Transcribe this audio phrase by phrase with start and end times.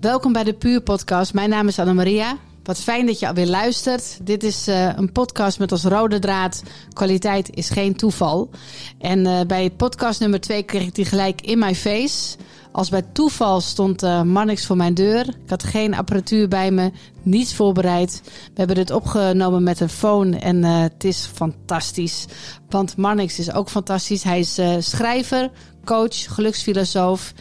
[0.00, 1.34] Welkom bij de Puur Podcast.
[1.34, 2.36] Mijn naam is Annemaria.
[2.62, 4.18] Wat fijn dat je alweer luistert.
[4.22, 8.50] Dit is uh, een podcast met als rode draad: kwaliteit is geen toeval.
[8.98, 12.36] En uh, bij podcast nummer 2 kreeg ik die gelijk in mijn face.
[12.72, 15.28] Als bij toeval stond uh, Mannix voor mijn deur.
[15.28, 16.92] Ik had geen apparatuur bij me,
[17.22, 18.22] niets voorbereid.
[18.24, 22.26] We hebben dit opgenomen met een phone en het is fantastisch.
[22.68, 24.22] Want Mannix is ook fantastisch.
[24.22, 25.50] Hij is schrijver,
[25.88, 27.32] coach, geluksfilosoof.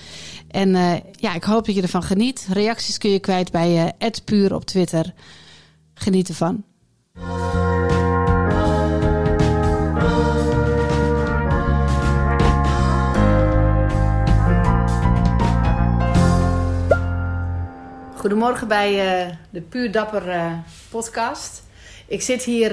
[0.47, 2.47] En uh, ja, ik hoop dat je ervan geniet.
[2.51, 5.13] Reacties kun je kwijt bij uh, Puur op Twitter.
[5.93, 6.63] Geniet ervan.
[18.15, 18.91] Goedemorgen bij
[19.27, 21.63] uh, de Puur Dapper podcast.
[22.07, 22.71] Ik zit hier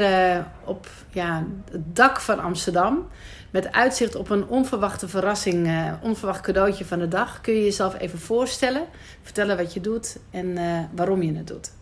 [0.64, 3.08] op ja, het dak van Amsterdam.
[3.54, 7.40] Met uitzicht op een onverwachte verrassing, uh, onverwacht cadeautje van de dag.
[7.40, 8.86] Kun je jezelf even voorstellen,
[9.22, 11.72] vertellen wat je doet en uh, waarom je het doet?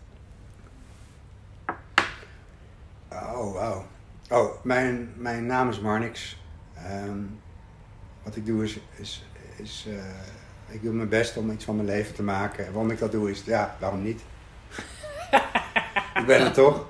[3.11, 3.85] Oh, wauw.
[4.29, 6.37] Oh, mijn, mijn naam is Marnix.
[7.05, 7.39] Um,
[8.23, 10.03] wat ik doe is, is, is uh,
[10.67, 12.65] ik doe mijn best om iets van mijn leven te maken.
[12.65, 14.21] En waarom ik dat doe is, ja, waarom niet?
[16.19, 16.85] ik ben er toch?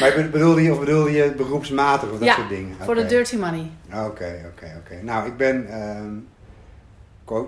[0.00, 2.76] Maar bedoelde je, of bedoelde je beroepsmatig of dat soort dingen?
[2.80, 3.70] voor de dirty money.
[3.86, 5.02] Oké, oké, oké.
[5.02, 6.28] Nou, ik ben um,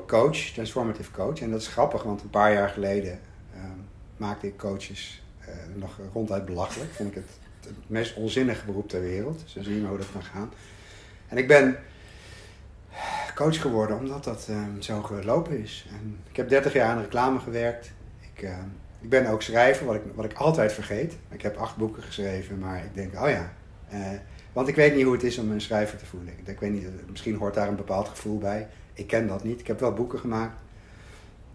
[0.07, 1.41] coach, transformative coach.
[1.41, 3.19] En dat is grappig, want een paar jaar geleden
[3.57, 6.91] um, maakte ik coaches uh, nog ronduit belachelijk.
[6.93, 7.31] Vond ik het
[7.67, 9.43] het meest onzinnige beroep ter wereld.
[9.47, 10.53] Zo zien we hoe dat kan gaan.
[11.29, 11.79] En ik ben
[13.35, 15.87] coach geworden omdat dat um, zo gelopen is.
[15.91, 17.91] En ik heb 30 jaar aan reclame gewerkt.
[18.35, 18.49] Ik
[19.07, 21.17] ik ben ook schrijver, wat ik, wat ik altijd vergeet.
[21.29, 23.53] Ik heb acht boeken geschreven, maar ik denk, oh ja.
[23.93, 24.07] Uh,
[24.53, 26.33] want ik weet niet hoe het is om een schrijver te voelen.
[26.45, 28.69] Ik weet niet, misschien hoort daar een bepaald gevoel bij.
[28.93, 29.61] Ik ken dat niet.
[29.61, 30.61] Ik heb wel boeken gemaakt.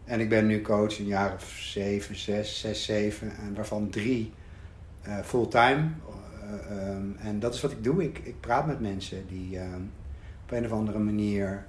[0.03, 3.31] En ik ben nu coach een jaar of zeven, zes, zes, zeven.
[3.35, 4.33] En waarvan drie
[5.07, 5.89] uh, fulltime.
[6.71, 8.03] Uh, um, en dat is wat ik doe.
[8.03, 9.91] Ik, ik praat met mensen die um,
[10.43, 11.65] op een of andere manier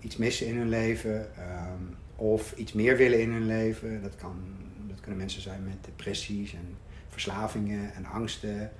[0.00, 1.26] iets missen in hun leven.
[2.16, 4.02] Of iets meer willen in hun leven.
[4.02, 4.36] Dat, kan,
[4.88, 6.76] dat kunnen mensen zijn met depressies en
[7.08, 8.70] verslavingen en angsten.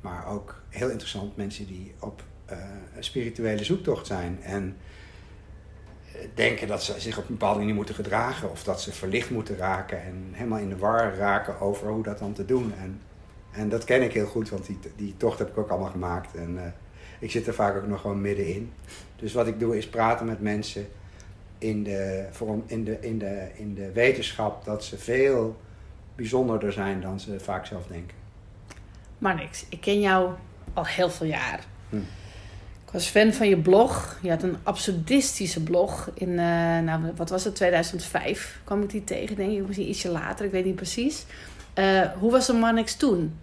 [0.00, 2.58] Maar ook heel interessant mensen die op uh,
[2.96, 4.42] een spirituele zoektocht zijn.
[4.42, 4.76] En
[6.12, 8.50] eh, denken dat ze zich op een bepaalde manier moeten gedragen.
[8.50, 10.02] Of dat ze verlicht moeten raken.
[10.02, 12.72] En helemaal in de war raken over hoe dat dan te doen.
[12.74, 13.00] En,
[13.50, 16.34] en dat ken ik heel goed, want die, die tocht heb ik ook allemaal gemaakt.
[16.34, 16.62] En uh,
[17.20, 18.72] ik zit er vaak ook nog gewoon middenin.
[19.16, 20.86] Dus wat ik doe is praten met mensen
[21.64, 22.28] in de,
[22.66, 25.60] in, de, in, de, in de wetenschap dat ze veel
[26.14, 28.16] bijzonderder zijn dan ze vaak zelf denken.
[29.18, 30.30] Maar niks, ik ken jou
[30.72, 31.64] al heel veel jaar.
[31.88, 31.96] Hm.
[32.86, 34.18] Ik was fan van je blog.
[34.22, 36.36] Je had een absurdistische blog in, uh,
[36.78, 39.66] nou, wat was het, 2005 kwam ik die tegen, denk ik.
[39.66, 41.26] Misschien ietsje later, ik weet niet precies.
[41.74, 43.38] Uh, hoe was de Marnix toen?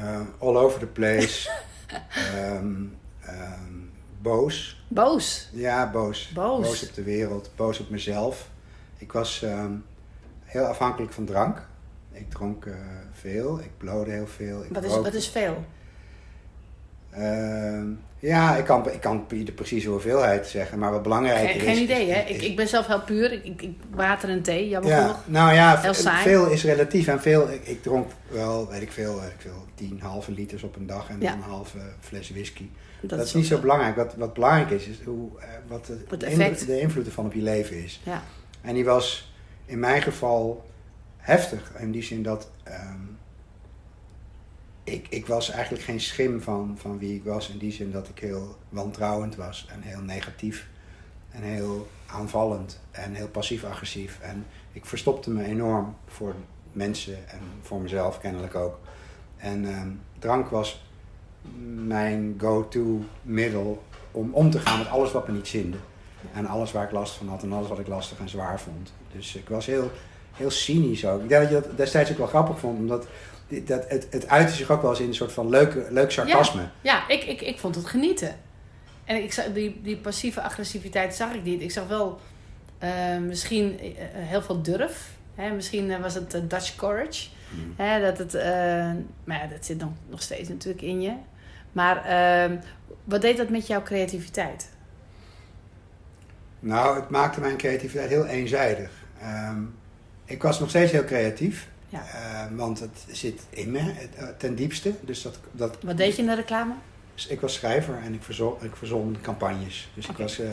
[0.00, 1.50] Uh, all over the place.
[2.36, 2.96] um,
[3.28, 3.90] um,
[4.22, 4.75] boos.
[4.88, 5.48] Boos?
[5.52, 6.30] Ja, boos.
[6.34, 6.66] Boos.
[6.66, 8.50] Boos op de wereld, boos op mezelf.
[8.98, 9.84] Ik was um,
[10.44, 11.68] heel afhankelijk van drank.
[12.12, 12.74] Ik dronk uh,
[13.12, 14.64] veel, ik blode heel veel.
[14.64, 15.64] Ik wat, is, wat is veel?
[17.18, 17.82] Uh,
[18.18, 21.62] ja, ik kan, ik kan de precieze hoeveelheid zeggen, maar wat belangrijk is...
[21.62, 22.20] Geen idee, hè?
[22.20, 23.32] ik, ik ben zelf heel puur.
[23.32, 25.22] Ik, ik, water en thee, jammer ja, genoeg.
[25.26, 27.06] Nou ja, veel is relatief.
[27.06, 30.62] En veel, ik, ik dronk wel, weet ik veel, weet ik veel, tien halve liters
[30.62, 31.32] op een dag en ja.
[31.32, 32.68] een halve fles whisky.
[33.00, 33.96] Dat, is niet zo belangrijk.
[33.96, 37.32] Wat, wat belangrijk is, is hoe, uh, wat de, de, invloed, de invloed ervan op
[37.32, 38.00] je leven is.
[38.04, 38.22] Ja.
[38.60, 39.32] En die was
[39.66, 40.64] in mijn geval
[41.16, 41.72] heftig.
[41.78, 43.18] In die zin dat um,
[44.86, 47.48] ik, ik was eigenlijk geen schim van, van wie ik was.
[47.48, 50.66] In die zin dat ik heel wantrouwend was en heel negatief.
[51.30, 54.18] En heel aanvallend en heel passief-agressief.
[54.20, 56.34] En ik verstopte me enorm voor
[56.72, 58.78] mensen en voor mezelf kennelijk ook.
[59.36, 60.84] En um, drank was
[61.86, 65.76] mijn go-to middel om om te gaan met alles wat me niet zinde.
[66.34, 68.92] En alles waar ik last van had en alles wat ik lastig en zwaar vond.
[69.12, 69.90] Dus ik was heel,
[70.32, 71.22] heel cynisch ook.
[71.22, 73.06] Ik denk dat je dat destijds ook wel grappig vond, omdat
[73.48, 76.60] dat, het, het uitte zich ook wel eens in een soort van leuk, leuk sarcasme.
[76.60, 78.36] Ja, ja ik, ik, ik vond het genieten.
[79.04, 81.62] En ik zag, die, die passieve agressiviteit zag ik niet.
[81.62, 82.20] Ik zag wel
[82.82, 85.10] uh, misschien uh, heel veel durf.
[85.34, 85.50] Hè?
[85.50, 87.28] Misschien was het Dutch courage.
[87.50, 87.74] Mm.
[87.76, 88.00] Hè?
[88.00, 88.32] Dat het,
[89.24, 91.12] maar ja, dat zit nog, nog steeds natuurlijk in je.
[91.72, 92.56] Maar ehm,
[93.04, 94.68] wat deed dat met jouw creativiteit?
[96.60, 98.90] Nou, het maakte mijn creativiteit heel eenzijdig.
[99.20, 99.62] Ehm,
[100.24, 101.68] ik was nog steeds heel creatief.
[102.12, 102.44] Ja.
[102.44, 103.78] Ehm, want het zit in me
[104.16, 104.92] eh, ten diepste.
[105.00, 106.72] Dus dat, dat, wat deed je in de reclame?
[107.28, 109.90] Ik was schrijver en ik verzon, ik verzon campagnes.
[109.94, 110.50] Dus ik was uh,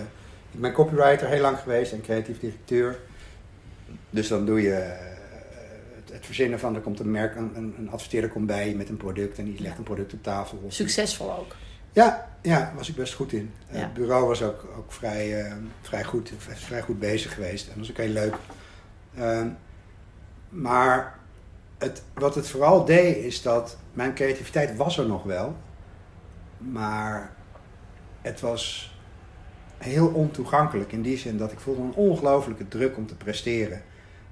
[0.52, 3.00] ik ben copywriter heel lang geweest en creatief directeur.
[4.10, 5.00] Dus dan doe je eh,
[5.96, 8.90] het, het verzinnen van, er komt een merk, een, een een adverteerder komt bij met
[8.90, 9.78] een product en die legt Ja.
[9.78, 10.62] een product op tafel.
[10.66, 11.56] Of- Succesvol ook.
[11.92, 13.54] Ja, ja, was ik best goed in.
[13.68, 13.82] Eh, Ja.
[13.84, 17.64] Het bureau was ook, ook vrij, eh, vrij, goed, vrij goed bezig geweest.
[17.64, 18.36] En dat was ook heel leuk.
[19.18, 19.48] Ehm,
[20.50, 21.20] maar
[21.84, 25.56] het, wat het vooral deed, is dat mijn creativiteit was er nog wel.
[26.58, 27.34] Maar
[28.22, 28.96] het was
[29.78, 30.92] heel ontoegankelijk.
[30.92, 33.82] In die zin dat ik voelde een ongelofelijke druk om te presteren.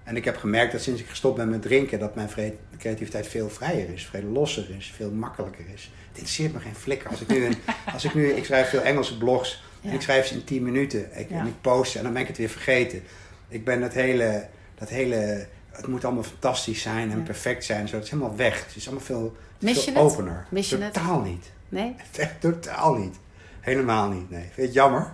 [0.03, 2.29] En ik heb gemerkt dat sinds ik gestopt ben met drinken, dat mijn
[2.77, 5.81] creativiteit veel vrijer is, veel losser is, veel makkelijker is.
[5.81, 7.09] Het interesseert me geen flikker.
[7.09, 7.55] Als ik nu, een,
[7.93, 11.19] als ik, nu ik schrijf veel Engelse blogs en ik schrijf ze in 10 minuten
[11.19, 11.39] ik, Ja.
[11.39, 13.03] en ik post ze en dan ben ik het weer vergeten.
[13.47, 17.23] Ik ben het hele, dat hele, het moet allemaal fantastisch zijn en Ja.
[17.23, 17.87] perfect zijn.
[17.87, 17.95] Zo.
[17.95, 18.65] Het is helemaal weg.
[18.65, 20.11] Het is allemaal veel, Mis veel je het?
[20.11, 20.45] opener.
[20.49, 20.93] Mis je het?
[20.93, 21.51] Totaal niet.
[21.69, 21.95] Nee?
[22.17, 23.15] Echt totaal niet.
[23.59, 24.41] Helemaal niet, nee.
[24.41, 25.11] Vind je het jammer?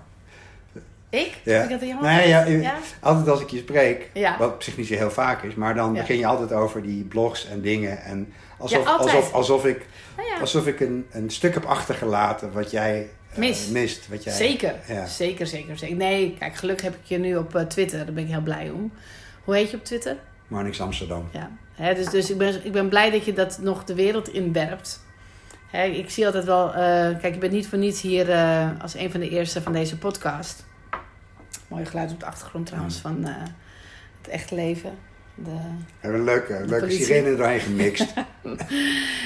[1.09, 1.37] Ik?
[1.43, 1.63] Ja.
[1.63, 2.11] Ik dat jammer?
[2.11, 2.75] Nee, ja?
[2.99, 4.09] Altijd als ik je spreek,
[4.39, 7.03] wat op zich niet zo heel vaak is, maar dan begin je altijd over die
[7.03, 8.01] blogs en dingen.
[8.03, 9.85] En alsof, alsof, alsof ik,
[10.17, 13.71] Nou alsof ik een, een stuk heb achtergelaten wat jij eh, Mist.
[13.71, 14.07] mist.
[14.07, 14.75] Wat jij, Zeker.
[14.87, 15.05] Ja.
[15.05, 15.95] Zeker, zeker, zeker.
[15.95, 18.05] Nee, kijk, gelukkig heb ik je nu op eh, Twitter.
[18.05, 18.91] Daar ben ik heel blij om.
[19.43, 20.17] Hoe heet je op Twitter?
[20.47, 21.29] Marnix Amsterdam.
[21.31, 21.51] Ja.
[21.75, 25.05] Hè, dus dus ik, ben, ik ben blij dat je dat nog de wereld inwerpt.
[25.67, 26.67] Hè, ik zie altijd wel...
[26.67, 29.73] eh, kijk, je bent niet voor niets hier eh, als een van de eerste van
[29.73, 30.65] deze podcast.
[31.67, 33.33] Mooi geluid op de achtergrond trouwens van eh,
[34.21, 34.91] het echte leven.
[35.35, 35.43] De...
[35.43, 35.59] We
[35.99, 37.05] hebben een leuke, leuke politie.
[37.05, 38.13] sirene er doorheen gemixt.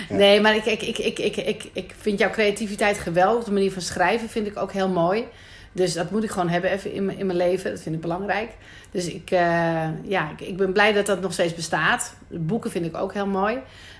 [0.09, 0.17] Ja.
[0.17, 3.43] Nee, maar ik, ik, ik, ik, ik, ik, ik vind jouw creativiteit geweldig.
[3.43, 5.25] De manier van schrijven vind ik ook heel mooi.
[5.71, 7.71] Dus dat moet ik gewoon hebben even in, mijn- in mijn leven.
[7.71, 8.51] Dat vind ik belangrijk.
[8.91, 12.15] Dus ik, eh, ja, ik, ik ben blij dat dat nog steeds bestaat.
[12.27, 13.57] De boeken vind ik ook heel mooi.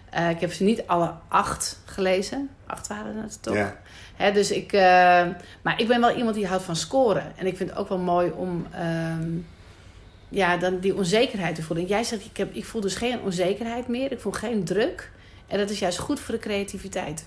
[0.09, 2.49] Eh, ik heb ze niet alle acht gelezen.
[2.65, 3.55] Acht waren het toch?
[3.55, 3.77] Ja.
[4.15, 4.81] Hè, dus ik, eh,
[5.61, 7.33] maar ik ben wel iemand die houdt van scoren.
[7.37, 9.29] En ik vind het ook wel mooi om ehm,
[10.29, 11.85] ja, dan die onzekerheid te voelen.
[11.85, 14.11] En jij zegt, ik, heb, ik voel dus geen onzekerheid meer.
[14.11, 15.11] Ik voel geen druk.
[15.47, 17.25] En dat is juist goed voor de creativiteit.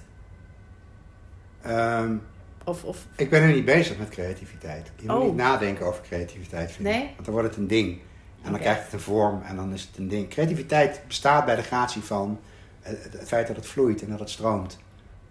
[1.62, 2.16] Ehm,
[2.64, 4.90] Of, of ik ben er niet bezig met creativiteit.
[4.96, 5.24] Je moet Oh.
[5.24, 6.72] niet nadenken over creativiteit.
[6.72, 6.88] Vind.
[6.88, 7.00] Nee?
[7.14, 7.98] Want dan wordt het een ding.
[8.42, 10.28] En dan krijgt het een vorm en dan is het een ding.
[10.28, 12.40] Creativiteit bestaat bij de gratie van
[12.80, 14.78] het, het feit dat het vloeit en dat het stroomt.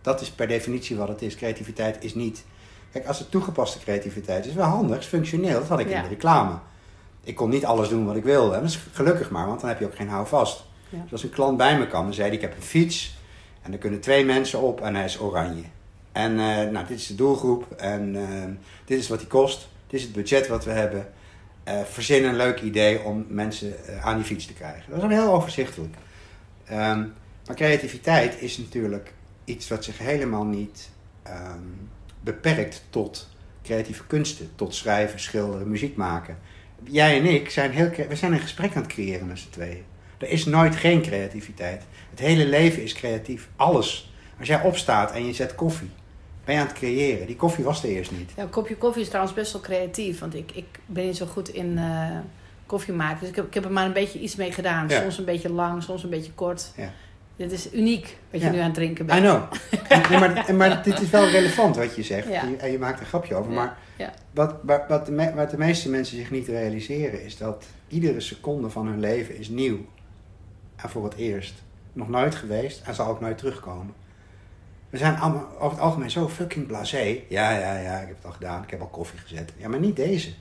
[0.01, 1.35] Dat is per definitie wat het is.
[1.35, 2.45] Creativiteit is niet.
[2.91, 5.59] Kijk, als het toegepaste creativiteit is wel handig, is functioneel.
[5.59, 5.97] Dat had ik Ja.
[5.97, 6.53] in de reclame.
[7.23, 8.55] Ik kon niet alles doen wat ik wilde.
[8.55, 10.65] En dat is gelukkig maar, want dan heb je ook geen houvast.
[10.89, 11.01] Ja.
[11.01, 13.17] Dus als een klant bij me kwam en zei: Ik heb een fiets
[13.61, 15.63] en er kunnen twee mensen op en hij is oranje.
[16.13, 18.49] En eh, nou, dit is de doelgroep en eh,
[18.85, 19.67] dit is wat die kost.
[19.87, 21.07] Dit is het budget wat we hebben.
[21.63, 24.83] Eh, verzin een leuk idee om mensen eh, aan die fiets te krijgen.
[24.87, 25.95] Dat is dan heel overzichtelijk.
[26.65, 27.05] Ehm,
[27.45, 29.13] maar creativiteit is natuurlijk
[29.45, 30.89] iets wat zich helemaal niet
[31.23, 31.59] ehm,
[32.21, 33.29] beperkt tot
[33.63, 36.37] creatieve kunsten, tot schrijven, schilderen, muziek maken.
[36.83, 39.83] Jij en ik zijn, heel, we zijn een gesprek aan het creëren met z'n tweeën.
[40.17, 41.83] Er is nooit geen creativiteit.
[42.09, 43.49] Het hele leven is creatief.
[43.55, 44.13] Alles.
[44.39, 45.89] Als jij opstaat en je zet koffie,
[46.45, 47.27] ben je aan het creëren.
[47.27, 48.31] Die koffie was er eerst niet.
[48.35, 50.19] ja, een kopje koffie is trouwens best wel creatief.
[50.19, 52.17] Want ik, ik ben niet zo goed in eh,
[52.65, 53.19] koffie maken.
[53.19, 54.87] Dus ik heb, ik heb er maar een beetje iets mee gedaan.
[54.87, 55.01] Ja.
[55.01, 56.71] Soms een beetje lang, soms een beetje kort.
[56.77, 56.91] Ja.
[57.35, 58.51] Dit is uniek wat je Ja.
[58.53, 59.21] nu aan het drinken I bent.
[59.21, 59.41] know.
[60.09, 62.27] Nee, maar, maar dit is wel relevant wat je zegt.
[62.57, 63.51] En je, maakt een grapje over.
[63.51, 64.13] Maar ja.
[64.31, 68.19] Wat, wat, wat, de me- wat de meeste mensen zich niet realiseren is dat iedere
[68.19, 69.77] seconde van hun leven is nieuw.
[70.75, 71.53] En voor het eerst.
[71.93, 73.93] Nog nooit geweest en zal ook nooit terugkomen.
[74.93, 77.19] We zijn allemaal over het algemeen zo fucking blasé.
[77.29, 78.63] Ja, ja, ja, ik heb het al gedaan.
[78.63, 79.53] Ik heb al koffie gezet.
[79.57, 80.33] Ja, maar niet deze.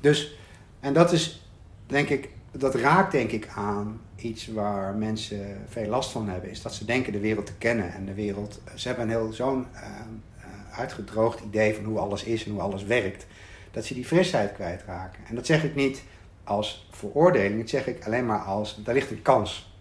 [0.00, 0.38] Dus,
[0.80, 1.48] en dat is,
[1.86, 6.50] denk ik, dat raakt denk ik aan iets waar mensen veel last van hebben.
[6.50, 7.92] Is dat ze denken de wereld te kennen.
[7.92, 12.24] En de wereld, ze hebben een heel zo'n eh, eh, uitgedroogd idee van hoe alles
[12.24, 13.26] is en hoe alles werkt.
[13.70, 15.22] Dat ze die frisheid kwijtraken.
[15.28, 16.02] En dat zeg ik niet
[16.44, 17.60] als veroordeling.
[17.60, 19.72] Dat zeg ik alleen maar als, daar ligt een kans.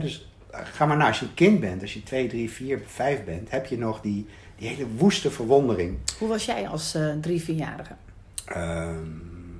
[0.00, 3.24] Dus ga maar naar, als je een kind bent, als je 2, 3, 4, 5
[3.24, 5.98] bent, heb je nog die, die hele woeste verwondering.
[6.18, 7.92] Hoe was jij als eh, drie, vierjarige?
[8.44, 8.96] Ehm,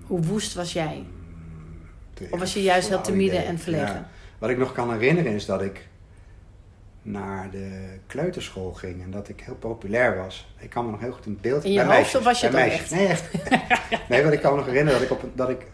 [0.07, 1.05] Hoe woest was jij?
[2.31, 3.47] Of was je juist heel timide idee.
[3.47, 3.87] en verlegen?
[3.87, 4.09] Ja.
[4.39, 5.89] Wat ik nog kan herinneren is dat ik
[7.03, 10.55] naar de kleuterschool ging en dat ik heel populair was.
[10.59, 12.41] Ik kan me nog heel goed een beeld In je bij hoofd meisjes, of was
[12.41, 12.91] je bij meisjes.
[12.91, 13.29] Nee, echt.
[14.09, 15.67] nee, want ik kan me nog herinneren dat ik op een, dat ik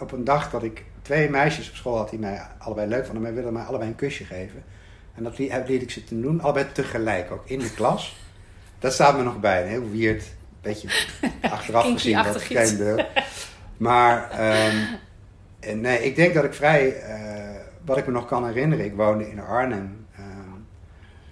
[0.00, 3.22] op een dag dat ik twee meisjes op school had die mij allebei leuk vonden,
[3.22, 4.64] maar wilden mij allebei een kusje geven.
[5.14, 8.16] En dat liet, ik ze te doen, allebei tegelijk, ook in de klas.
[8.78, 10.24] Dat staat me nog bij, een heel weird,
[10.60, 10.88] beetje
[11.40, 12.48] achteraf gezien, dat
[12.78, 13.04] beeld.
[13.76, 14.30] Maar
[15.60, 18.94] en nee, ik denk dat ik vrij, eh, wat ik me nog kan herinneren, ik
[18.94, 20.06] woonde in Arnhem.
[20.16, 20.28] ehm,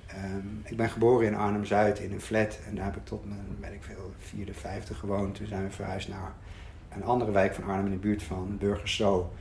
[0.06, 2.58] ehm, ik ben geboren in Arnhem-Zuid in een flat.
[2.68, 5.34] En daar heb ik tot mijn, weet ik veel, vierde, vijfde gewoond.
[5.34, 6.32] Toen zijn we verhuisd naar
[6.94, 9.32] een andere wijk van Arnhem in de buurt van Burgerso.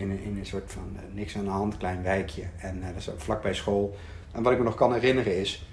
[0.00, 2.42] In een, in een soort van eh, niks aan de hand klein wijkje.
[2.56, 3.96] En uh, dat is vlakbij school.
[4.32, 5.66] En wat ik me nog kan herinneren is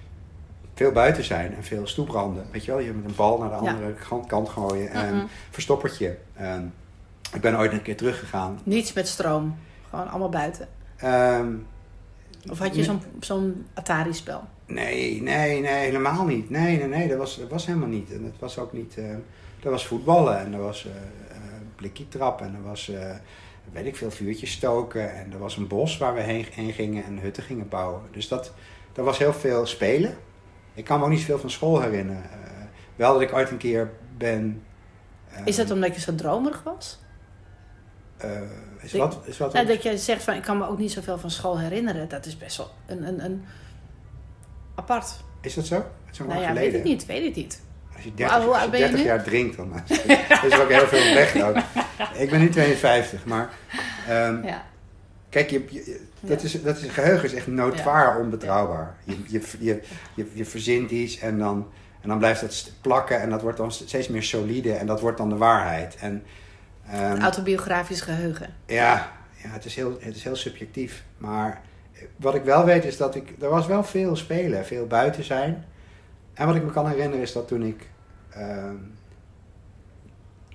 [0.73, 2.45] veel buiten zijn en veel stoepranden.
[2.51, 4.19] Weet je wel, je met een bal naar de andere ja.
[4.27, 6.17] kant gooien en verstoppertje.
[6.41, 6.73] Um,
[7.33, 8.59] ik ben ooit een keer teruggegaan.
[8.63, 9.57] Niets met stroom,
[9.89, 10.67] gewoon allemaal buiten.
[11.03, 11.67] Um,
[12.49, 14.43] of had je zo'n zo'n Atari-spel?
[14.65, 16.49] Nee, nee, nee, helemaal niet.
[16.49, 18.11] Nee, nee, nee, dat was, dat was helemaal niet.
[18.11, 18.95] En het was ook niet.
[18.97, 19.09] Uh,
[19.63, 20.87] er was voetballen en er was
[21.81, 22.91] uh, trap en er was,
[23.71, 25.15] weet ik veel, vuurtjes stoken.
[25.15, 28.01] En er was een bos waar we heen, heen gingen en hutten gingen bouwen.
[28.11, 28.53] Dus dat,
[28.93, 30.17] dat was heel veel spelen.
[30.73, 32.29] Ik kan me ook niet zoveel van school herinneren.
[32.95, 34.63] wel dat ik ooit een keer ben.
[35.45, 36.99] Is dat omdat je zo dromerig was?
[38.81, 39.19] is wat?
[39.23, 41.59] Is wat nou, dat je zegt van ik kan me ook niet zoveel van school
[41.59, 42.09] herinneren.
[42.09, 43.45] Dat is best wel een, een, een
[44.75, 45.15] apart.
[45.41, 45.85] Is dat zo?
[46.11, 47.61] Zo nou ja, weet ik niet, weet ik niet.
[47.97, 50.03] Als je 30, hoe, als je 30 jaar drinkt, dan is,
[50.43, 51.41] is ook heel veel weg.
[51.41, 51.57] Ook.
[52.13, 53.49] Ik ben nu 52, maar
[54.09, 54.65] um, ja.
[55.29, 58.95] kijk, je, je, dat, is, dat is, geheugen is echt noodwaar onbetrouwbaar.
[59.03, 59.81] Je, je, je,
[60.13, 61.67] je, je verzint iets en dan,
[62.01, 65.17] en dan blijft dat plakken en dat wordt dan steeds meer solide en dat wordt
[65.17, 65.95] dan de waarheid.
[65.99, 66.23] En,
[66.93, 68.53] um, autobiografisch geheugen.
[68.65, 69.11] Ja,
[69.43, 71.03] ja het, is heel, het is heel subjectief.
[71.17, 71.61] Maar
[72.15, 73.33] wat ik wel weet is dat ik.
[73.41, 75.65] Er was wel veel spelen, veel buiten zijn.
[76.37, 77.89] En wat ik me kan herinneren is dat toen ik.
[78.37, 78.69] Uh,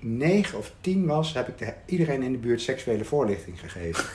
[0.01, 4.05] negen of tien was, heb ik de, iedereen in de buurt seksuele voorlichting gegeven.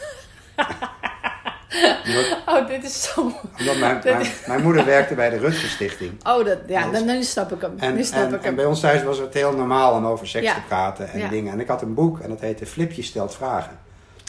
[2.06, 3.20] omdat, oh, dit is zo.
[3.58, 6.26] Omdat mijn, mijn, mijn, moeder werkte bij de Rutger Stichting.
[6.26, 7.74] Oh, dat, ja, dan, nu snap ik hem.
[7.78, 8.44] En, nu snap en, ik hem.
[8.44, 10.54] en bij ons thuis was het heel normaal om over seks Ja.
[10.54, 11.28] te praten en Ja.
[11.28, 11.52] dingen.
[11.52, 13.78] En ik had een boek en dat heette Flipje stelt vragen.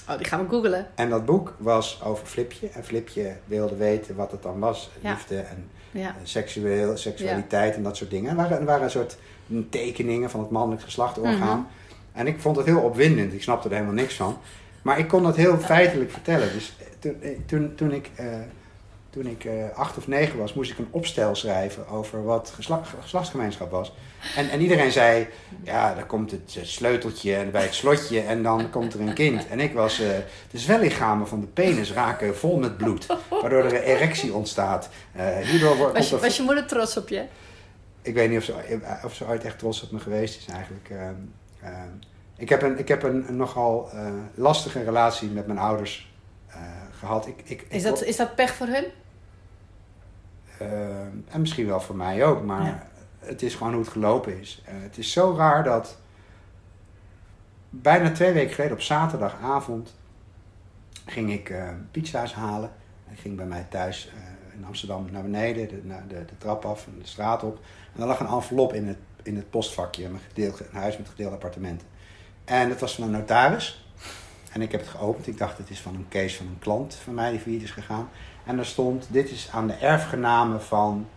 [0.10, 0.88] Oh, die gaan we googelen.
[0.96, 2.70] En dat boek was over Flipje.
[2.70, 4.90] En Flipje wilde weten wat het dan was.
[5.02, 6.08] Liefde en Ja.
[6.08, 8.30] eh, seksueel, seksualiteit en dat soort dingen.
[8.30, 9.18] En er waren, waren een soort
[9.70, 11.60] tekeningen van het mannelijk geslachtorgaan.
[11.60, 11.68] Mhm.
[12.12, 13.34] En ik vond het heel opwindend.
[13.34, 14.38] Ik snapte er helemaal niks van.
[14.82, 16.54] Maar ik kon dat heel feitelijk vertellen.
[16.54, 18.10] Dus eh, toen, eh, toen, toen ik,
[19.10, 22.84] toen ik eh, acht of negen was, moest ik een opstel schrijven over wat gesla-
[23.02, 23.94] geslachtsgemeenschap was.
[24.36, 25.28] En, en iedereen zei,
[25.64, 29.48] ja, dan komt het eh, sleuteltje bij het slotje en dan komt er een kind.
[29.48, 30.08] En ik was, eh,
[30.52, 34.90] de zwellichamen van de penis raken vol met bloed, waardoor er een erectie ontstaat.
[35.44, 37.24] Hierdoor wordt, Was je, er- was je moeder trots op je?
[38.02, 40.90] ik weet niet of ze, of ze ooit echt trots op me geweest is eigenlijk.
[40.90, 41.14] Ehm,
[41.64, 41.90] ehm,
[42.38, 43.90] ik heb een, ik heb een, een nogal
[44.36, 46.09] lastige relatie met mijn ouders
[47.00, 47.28] gehad.
[47.28, 48.86] Ik, ik, Is ik- dat, is dat pech voor hun?
[50.60, 52.88] Ehm, en misschien wel voor mij ook, maar Ja.
[53.20, 54.62] het is gewoon hoe het gelopen is.
[54.66, 55.98] Eh, het is zo raar dat
[57.70, 59.96] bijna twee weken geleden op zaterdagavond
[61.06, 62.72] ging ik eh, pizza's halen.
[63.12, 66.66] Ik ging bij mij thuis eh, in Amsterdam naar beneden, de, naar de, de trap
[66.66, 67.60] af en de straat op.
[67.96, 71.10] En er lag een envelop in het, in het postvakje, mijn gedeeld, een huis met
[71.10, 71.88] gedeelde appartementen.
[72.46, 73.89] En het was van een notaris.
[74.52, 75.28] En ik heb het geopend.
[75.28, 77.72] Ik dacht, het is van een case van een klant van mij die failliet is
[77.72, 78.10] gegaan.
[78.46, 81.08] En er stond, dit is aan de erfgename van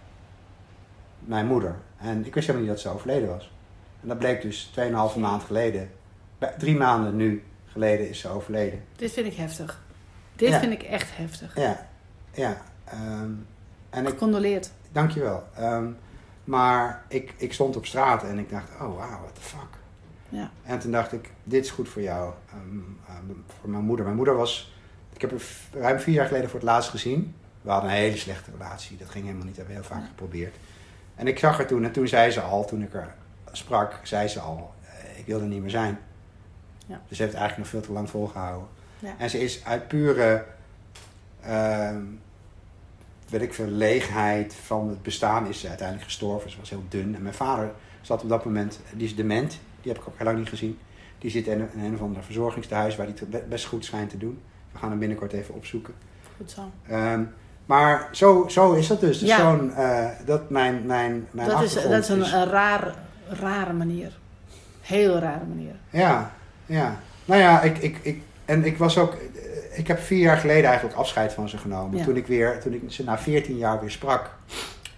[1.18, 1.76] mijn moeder.
[1.98, 3.52] En ik wist helemaal niet dat ze overleden was.
[4.02, 4.70] En dat bleek dus
[5.14, 5.90] 2,5 maand geleden.
[6.58, 8.84] Drie maanden nu geleden is ze overleden.
[8.96, 9.82] Dit vind ik heftig.
[10.36, 10.58] Dit Ja.
[10.58, 11.56] vind ik echt heftig.
[11.56, 11.86] Ja,
[12.32, 12.62] ja.
[12.84, 13.30] ehm,
[13.90, 14.70] en ik, Gecondoleerd.
[14.92, 15.42] dankjewel.
[15.56, 15.86] Ehm
[16.44, 19.68] maar ik, ik stond op straat en ik dacht, oh wauw, what the fuck.
[20.32, 20.50] Ja.
[20.62, 22.32] En toen dacht ik, dit is goed voor jou.
[22.48, 24.04] Ehm, ehm, voor mijn moeder.
[24.04, 24.74] Mijn moeder was,
[25.12, 25.40] ik heb haar
[25.82, 27.34] ruim vier jaar geleden voor het laatst gezien.
[27.62, 28.96] We hadden een hele slechte relatie.
[28.96, 30.56] Dat ging helemaal niet, dat hebben we heel vaak geprobeerd.
[31.14, 33.14] En ik zag haar toen en toen zei ze al, toen ik haar
[33.52, 35.98] sprak, zei ze al, eh, ik wil er niet meer zijn.
[36.86, 37.00] Ja.
[37.08, 38.68] Dus ze heeft eigenlijk nog veel te lang volgehouden.
[38.98, 39.14] Ja.
[39.18, 40.44] En ze is uit pure,
[43.28, 46.50] weet ik veel, leegheid van het bestaan is ze uiteindelijk gestorven.
[46.50, 47.14] Ze was heel dun.
[47.14, 50.26] En mijn vader zat op dat moment, die is dement, die heb ik ook heel
[50.26, 50.78] lang niet gezien.
[51.18, 53.84] Die zit in een, in een of ander verzorgingstehuis waar hij het be- best goed
[53.84, 54.40] schijnt te doen.
[54.72, 55.94] We gaan hem binnenkort even opzoeken.
[56.36, 56.70] Goed zo.
[56.88, 57.22] Ehm,
[57.66, 59.18] maar zo, zo is dat dus.
[59.18, 59.38] dus Ja.
[59.38, 62.94] zo'n, eh, dat mijn, mijn, mijn Dat is, dat is een, is- een raar,
[63.28, 64.18] rare manier.
[64.80, 65.74] Heel rare manier.
[65.90, 66.32] Ja,
[66.66, 66.96] ja.
[67.24, 69.16] Nou ja, ik, ik, ik, en ik was ook.
[69.74, 71.98] Ik heb vier jaar geleden eigenlijk afscheid van ze genomen.
[71.98, 72.04] Ja.
[72.04, 74.30] Toen ik weer, toen ik ze na 14 jaar weer sprak,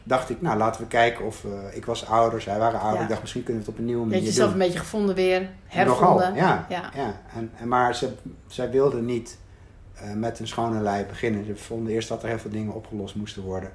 [0.06, 1.44] dacht ik, nou laten we kijken of.
[1.44, 2.96] eh, ik was ouder, zij waren ouder.
[2.98, 3.02] Ja.
[3.02, 4.60] Ik dacht, misschien kunnen we het op een nieuwe Je manier jezelf doen.
[4.60, 5.40] een beetje gevonden weer.
[5.40, 6.34] Nogal, Hervonden.
[6.34, 6.66] ja.
[6.68, 6.90] Ja.
[6.94, 7.20] ja.
[7.36, 8.12] En, en, maar ze,
[8.46, 9.38] zij wilden niet
[9.94, 11.44] eh, met een schone lei beginnen.
[11.44, 13.70] Ze vonden eerst dat er heel veel dingen opgelost moesten worden.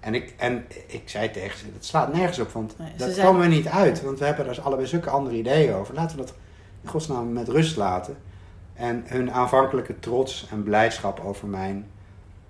[0.00, 3.40] En ik, en ik zei tegen ze, dat slaat nergens op, want Nee, dat komen
[3.40, 4.02] we niet uit.
[4.02, 5.94] Want we hebben daar allebei zulke andere ideeën over.
[5.94, 6.34] Laten we dat
[6.82, 8.16] in godsnaam met rust laten.
[8.74, 11.86] En hun aanvankelijke trots en blijdschap over mijn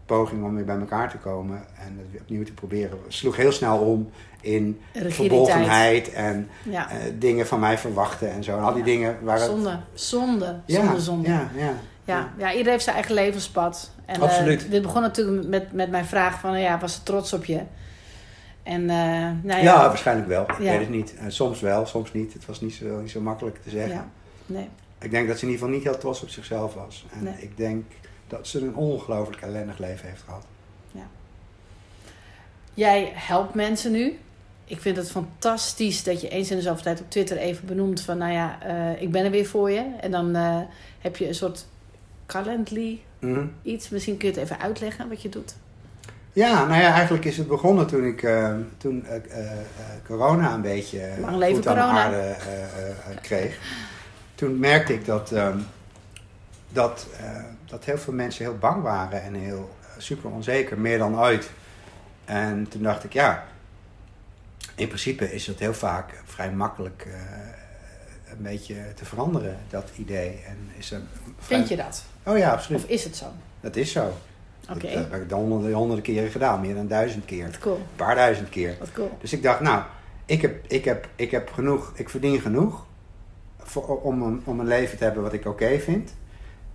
[0.08, 3.52] poging om weer bij elkaar te komen en het weer opnieuw te proberen sloeg heel
[3.52, 4.10] snel om
[4.40, 5.14] in Rigiditeit.
[5.14, 6.90] verbolgenheid en Ja.
[6.90, 8.56] eh, dingen van mij verwachten en zo.
[8.56, 9.46] En al die dingen waren...
[9.46, 11.28] Zonde, zonde, zonde, zonde.
[11.28, 11.72] Ja, ja.
[12.04, 13.90] Ja, ja, iedereen heeft zijn eigen levenspad.
[14.06, 14.70] En, eh, Absoluut.
[14.70, 17.60] dit begon natuurlijk met, met mijn vraag van, ja, was ze trots op je?
[18.62, 18.96] En, eh,
[19.42, 19.58] nou ja.
[19.58, 20.42] Ja, waarschijnlijk wel.
[20.42, 21.14] Ik weet het niet.
[21.28, 22.32] Soms wel, soms niet.
[22.32, 23.94] Het was niet zo, niet zo makkelijk te zeggen.
[23.94, 24.08] Ja,
[24.46, 24.68] nee.
[25.00, 27.06] Ik denk dat ze in ieder geval niet heel trots op zichzelf was.
[27.18, 27.34] En Nee.
[27.38, 27.84] ik denk
[28.28, 30.44] dat ze een ongelooflijk ellendig leven heeft gehad.
[32.74, 34.18] Jij helpt mensen nu.
[34.64, 38.00] Ik vind het fantastisch dat je eens in de zoveel tijd op Twitter even benoemt
[38.00, 39.84] van, nou ja, eh, ik ben er weer voor je.
[40.00, 40.58] En dan eh,
[41.00, 41.66] heb je een soort
[42.26, 43.46] Calendly Mhm.
[43.62, 43.88] iets.
[43.88, 45.54] Misschien kun je het even uitleggen wat je doet.
[46.32, 49.06] Ja, nou ja, eigenlijk is het begonnen toen ik eh, toen
[50.06, 52.04] corona een beetje Lang leven corona.
[52.04, 52.36] aarde
[53.22, 53.58] kreeg.
[54.34, 55.58] Toen merkte ik dat, ehm,
[56.68, 60.98] dat, eh, dat heel veel mensen heel bang waren en heel eh, super onzeker, meer
[60.98, 61.50] dan ooit.
[62.24, 63.44] En toen dacht ik, ja,
[64.74, 67.20] in principe is het heel vaak vrij makkelijk eh,
[68.32, 70.40] een beetje te veranderen, dat idee.
[70.46, 71.00] En is er
[71.38, 72.04] vrij- Vind je dat?
[72.22, 72.84] Oh ja, absoluut.
[72.84, 73.26] Of is het zo?
[73.60, 74.12] Dat is zo.
[74.70, 77.44] Oké, Dat heb ik honderden, honderden keren gedaan, meer dan duizend keer.
[77.44, 77.76] wat cool.
[77.76, 78.76] Een paar duizend keer.
[78.78, 79.16] Wat cool.
[79.20, 79.82] Dus ik dacht, nou,
[80.26, 82.86] ik, heb, ik, heb, ik heb genoeg, ik verdien genoeg
[83.58, 86.14] voor, om, een, om een leven te hebben wat ik oké vind.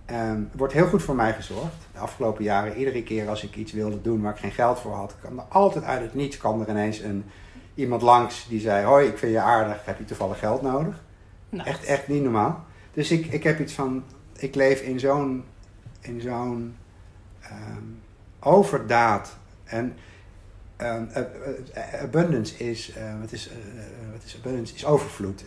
[0.06, 1.74] Er wordt heel goed voor mij gezorgd.
[1.92, 4.92] De afgelopen jaren, iedere keer als ik iets wilde doen waar ik geen geld voor
[4.94, 7.24] had, kwam er altijd uit het niets kwam er ineens een,
[7.74, 11.02] iemand langs die zei: Hoi, ik vind je aardig, heb je toevallig geld nodig?
[11.48, 12.64] Nou, Echt, echt niet normaal.
[12.92, 14.04] Dus ik, ik heb iets van,
[14.36, 15.44] ik leef in zo'n,
[16.00, 16.76] in zo'n
[17.40, 17.82] ehm,
[18.40, 19.36] overdaad.
[19.64, 19.96] En
[20.76, 21.34] ehm, ab-
[21.74, 24.74] eh, abundance is, eh, wat is, eh, eh, wat is abundance?
[24.74, 25.44] Is overvloed.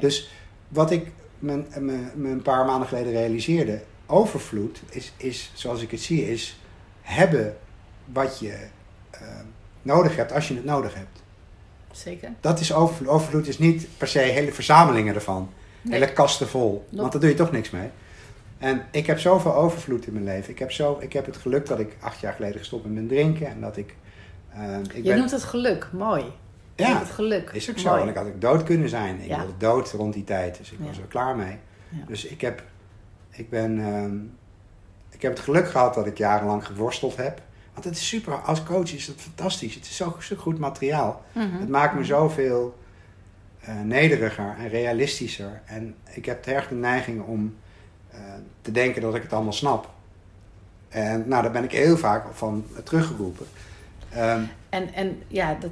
[0.00, 0.32] Dus
[0.68, 5.90] wat ik me, me, me een paar maanden geleden realiseerde, overvloed is, is, zoals ik
[5.90, 6.60] het zie, is
[7.00, 7.56] hebben
[8.04, 8.56] wat je
[9.10, 9.44] ehm,
[9.82, 11.22] nodig hebt als je het nodig hebt.
[11.92, 12.30] Zeker.
[12.40, 13.08] Dat is overvloed.
[13.08, 15.50] Overvloed is niet per se hele verzamelingen ervan.
[15.82, 15.98] Nee.
[15.98, 16.86] Hele kasten vol.
[16.90, 17.88] Want daar doe je toch niks mee.
[18.58, 20.50] En ik heb zoveel overvloed in mijn leven.
[20.50, 23.08] Ik heb, zo, ik heb het geluk dat ik acht jaar geleden gestopt ben met
[23.08, 23.46] drinken.
[23.46, 23.94] En dat ik...
[24.50, 25.88] eh, ik Je ben, noemt het geluk.
[25.92, 26.24] Mooi.
[26.76, 27.50] Ja, het geluk.
[27.50, 27.88] is ook zo.
[27.90, 28.02] Mooi.
[28.02, 29.20] En ik had ook dood kunnen zijn.
[29.20, 29.36] Ik Ja.
[29.38, 30.56] wilde dood rond die tijd.
[30.58, 30.84] Dus ik Ja.
[30.86, 31.56] was er klaar mee.
[32.06, 32.62] Dus ik heb...
[33.30, 33.78] Ik ben...
[33.80, 34.16] ehm,
[35.10, 37.40] ik heb het geluk gehad dat ik jarenlang geworsteld heb.
[37.72, 38.34] Want het is super.
[38.34, 39.74] Als coach is het fantastisch.
[39.74, 41.22] Het is zo, zo goed materiaal.
[41.32, 41.58] Mhm.
[41.58, 42.78] Het maakt me zoveel
[43.60, 45.60] eh, nederiger en realistischer.
[45.64, 47.56] En ik heb erg de neiging om
[48.10, 48.18] eh,
[48.60, 49.90] te denken dat ik het allemaal snap.
[50.88, 53.46] En nou, daar ben ik heel vaak van teruggeroepen.
[54.10, 55.70] Ehm, En, en ja, dat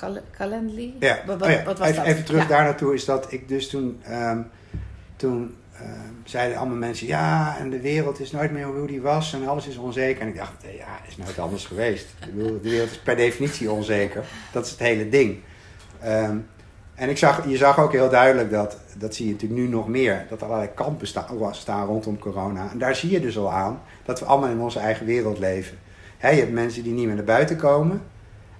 [0.00, 0.94] Cal- Calendly?
[0.98, 2.12] ja, Wat, wat, oh ja, wat was even, dat?
[2.12, 2.48] even terug Ja.
[2.48, 4.38] daar naartoe is dat ik dus toen, ehm,
[5.16, 5.88] toen ehm,
[6.24, 9.66] zeiden allemaal mensen, ja, en de wereld is nooit meer hoe die was en alles
[9.66, 10.22] is onzeker.
[10.22, 12.06] En ik dacht, ja, is nooit anders geweest.
[12.26, 14.24] Ik bedoel, de wereld is per definitie onzeker.
[14.52, 15.38] Dat is het hele ding.
[16.00, 16.36] Ehm,
[16.94, 19.88] en ik zag, je zag ook heel duidelijk dat, dat zie je natuurlijk nu nog
[19.88, 22.70] meer, dat er allerlei kampen staan, staan rondom corona.
[22.70, 25.78] En daar zie je dus al aan dat we allemaal in onze eigen wereld leven.
[26.18, 28.02] Hè, je hebt mensen die niet meer naar buiten komen.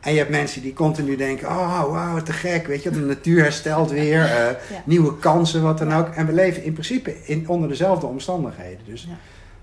[0.01, 3.43] En je hebt mensen die continu denken, oh wauw, te gek, weet je, de natuur
[3.43, 4.37] herstelt weer, eh,
[4.71, 4.83] Ja.
[4.85, 6.09] nieuwe kansen, wat dan ook.
[6.09, 8.85] En we leven in principe in, onder dezelfde omstandigheden.
[8.85, 9.17] Dus, Ja.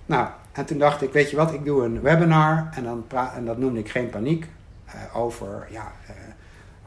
[0.06, 3.46] nou, en toen dacht ik, weet je wat, ik doe een webinar en, dan en
[3.46, 4.46] dat noemde ik geen paniek.
[4.86, 6.14] eh, over, ja, eh,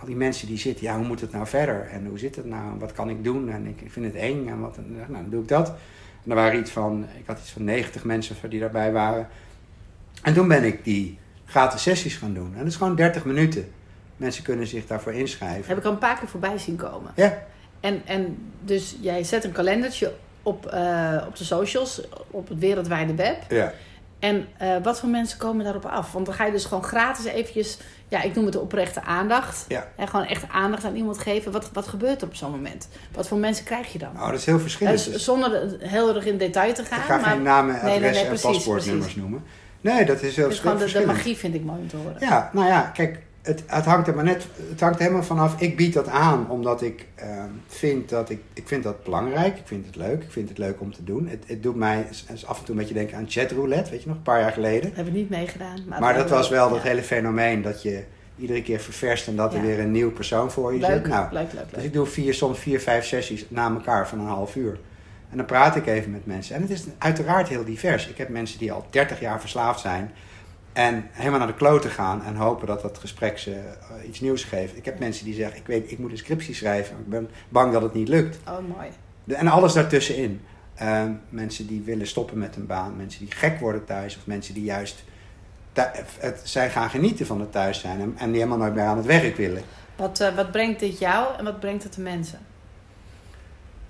[0.01, 1.89] al die mensen die zitten, ja, hoe moet het nou verder?
[1.93, 2.73] En hoe zit het nou?
[2.73, 3.51] En wat kan ik doen?
[3.51, 4.49] En ik, ik vind het eng.
[4.49, 5.69] En wat, en, nou, dan doe ik dat.
[6.25, 9.29] En er waren iets van, ik had iets van 90 mensen die daarbij waren.
[10.23, 11.19] En toen ben ik die
[11.51, 12.53] gratis sessies gaan doen.
[12.53, 13.73] En dat is gewoon 30 minuten.
[14.17, 15.69] Mensen kunnen zich daarvoor inschrijven.
[15.69, 17.13] Heb ik al een paar keer voorbij zien komen.
[17.15, 17.39] Ja,
[17.81, 23.15] En, en dus jij zet een kalendertje op, eh, op de socials, op het wereldwijde
[23.15, 23.37] web.
[23.49, 23.73] ja.
[24.19, 26.13] En eh, wat voor mensen komen daarop af?
[26.13, 29.65] Want dan ga je dus gewoon gratis eventjes, ja, ik noem het de oprechte aandacht.
[29.69, 29.89] Ja.
[29.97, 31.53] En gewoon echt aandacht aan iemand geven.
[31.53, 32.89] Wat, wat gebeurt er op zo'n moment?
[33.13, 34.13] Wat voor mensen krijg je dan?
[34.15, 35.05] Nou, dat is heel verschillend.
[35.05, 36.99] Dus zonder heel erg in detail te gaan.
[36.99, 39.23] ik ga maar geen namen, nee, nee, adressen nee, en precies, paspoortnummers precies.
[39.23, 39.45] noemen.
[39.81, 42.17] Nee, dat is heel dus gewoon de, de magie vind ik mooi om te horen.
[42.21, 45.61] Ja, nou ja, kijk, het, het hangt er maar net, het hangt helemaal vanaf.
[45.61, 49.57] Ik bied dat aan omdat ik ehm, vind dat ik, ik vind dat belangrijk.
[49.59, 50.23] Ik vind het leuk.
[50.23, 51.29] Ik vind het leuk om te doen.
[51.29, 54.03] Het, het doet mij s- s- af en toe een beetje denken aan chatroulette, weet
[54.03, 54.91] je nog, een paar jaar geleden.
[54.95, 55.79] Heb ik niet meegedaan.
[55.89, 58.03] Maar, Maar dat was wel dat hele fenomeen dat je
[58.39, 59.67] iedere keer ververst en dat er Ja.
[59.67, 61.07] weer een nieuw persoon voor je Leuk, zit.
[61.07, 64.27] Nou, leuk, leuk, dus ik doe vier, soms vier, vijf sessies na elkaar van een
[64.27, 64.79] half uur.
[65.31, 66.55] En dan praat ik even met mensen.
[66.55, 68.09] En het is uiteraard heel divers.
[68.09, 70.13] Ik heb mensen die al 30 jaar verslaafd zijn.
[70.73, 74.45] En helemaal naar de kloten gaan en hopen dat dat gesprek ze eh, iets nieuws
[74.45, 74.77] geeft.
[74.77, 76.97] Ik heb mensen die zeggen, ik weet, ik moet een scriptie schrijven.
[76.97, 78.39] Ik ben bang dat het niet lukt.
[78.49, 78.89] Oh, mooi.
[79.25, 80.41] De- en alles daartussenin.
[80.75, 82.97] Eh, mensen die willen stoppen met een baan.
[82.97, 84.17] Mensen die gek worden thuis.
[84.17, 85.05] Of mensen die juist
[85.73, 88.97] het, zij gaan genieten van het thuis zijn en, en die helemaal nooit meer aan
[88.97, 89.63] het werk willen.
[89.97, 92.39] Wat, uh, wat brengt dit jou en wat brengt het de mensen?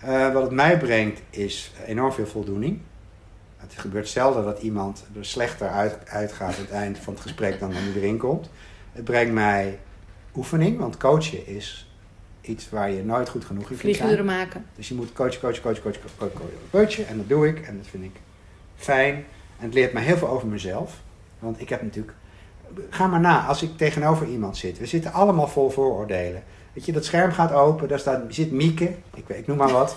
[0.04, 2.78] Uh, wat het mij brengt is enorm veel voldoening.
[3.56, 7.58] Het gebeurt zelden dat iemand er slechter uit, uitgaat aan het eind van het gesprek
[7.60, 8.50] dan wanneer hij erin komt.
[8.92, 9.78] Het brengt mij
[10.34, 11.90] oefening, want coachen is
[12.40, 14.24] iets waar je nooit goed genoeg in kunt zijn.
[14.24, 14.64] Maken.
[14.76, 17.06] Dus je moet coachen, coachen, coachen, coachen, coachen, coachen, coachen.
[17.06, 18.20] En dat doe ik en dat vind ik
[18.76, 19.14] fijn.
[19.58, 21.00] En het leert mij heel veel over mezelf.
[21.38, 22.12] Want ik heb natuurlijk...
[22.90, 24.78] Ga maar na, als ik tegenover iemand zit.
[24.78, 26.42] We zitten allemaal vol vooroordelen.
[26.72, 29.96] Weet je, dat scherm gaat open, daar staat, zit Mieke, ik, ik noem maar wat.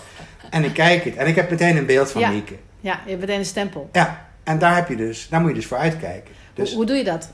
[0.50, 2.30] En ik kijk het en ik heb meteen een beeld van ja.
[2.30, 2.54] Mieke.
[2.80, 3.88] Ja, je hebt meteen een stempel.
[3.92, 6.34] Ja, en daar, heb je dus, daar moet je dus voor uitkijken.
[6.54, 7.30] Dus hoe, hoe doe je dat?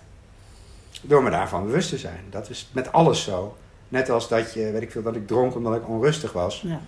[1.02, 2.24] Door me daarvan bewust te zijn.
[2.30, 3.56] Dat is met alles zo.
[3.88, 6.60] Net als dat je, weet ik veel, dat ik dronk omdat ik onrustig was.
[6.66, 6.80] Ja.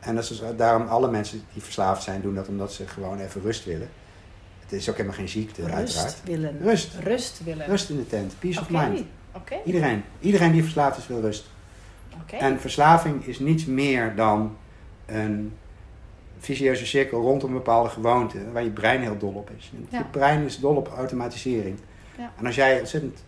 [0.00, 3.20] En dat is dus, daarom alle mensen die verslaafd zijn, doen dat omdat ze gewoon
[3.20, 3.88] even rust willen.
[4.60, 6.16] Het is ook helemaal geen ziekte, Rust uiteraard.
[6.24, 6.58] willen.
[6.62, 6.90] Rust.
[7.02, 7.66] Rust willen.
[7.66, 8.34] Rust in de tent.
[8.38, 9.02] Peace of mind.
[9.64, 10.04] Iedereen.
[10.20, 11.44] Iedereen die verslaafd is, wil rust.
[12.38, 14.56] En verslaving is niets meer dan
[15.06, 15.52] een
[16.38, 19.72] vicieuze cirkel rondom een bepaalde gewoonte, waar je brein heel dol op is.
[19.88, 19.98] Ja.
[19.98, 21.78] Je brein is dol op automatisering.
[22.18, 22.30] Ja.
[22.38, 23.24] En als jij ontzettend,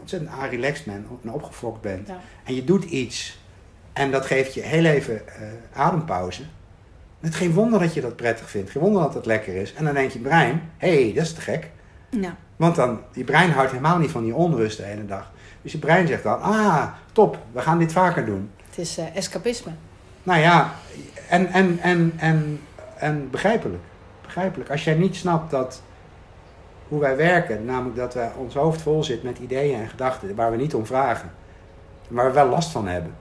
[0.00, 2.20] ontzettend relaxed bent en opgefokt bent, Ja.
[2.44, 3.38] en je doet iets,
[3.92, 6.42] en dat geeft je heel even eh, adempauze,
[7.20, 9.74] het geen wonder dat je dat prettig vindt, geen wonder dat het lekker is.
[9.74, 11.70] En dan denkt je brein, hé, hey, dat is te gek.
[12.10, 12.36] Ja.
[12.56, 15.32] Want dan, je brein houdt helemaal niet van die onrust de hele dag.
[15.62, 16.86] Dus je brein zegt dan, ah,
[17.18, 18.50] top, we gaan dit vaker doen.
[18.68, 19.70] Het is eh, escapisme.
[20.22, 20.74] Nou ja,
[21.28, 22.60] en, en, en, en,
[22.96, 23.82] en begrijpelijk.
[24.22, 24.70] Begrijpelijk.
[24.70, 25.82] Als jij niet snapt dat
[26.88, 30.50] hoe wij werken, namelijk dat wij ons hoofd vol zit met ideeën en gedachten waar
[30.50, 31.30] we niet om vragen,
[32.08, 33.14] maar we wel last van hebben,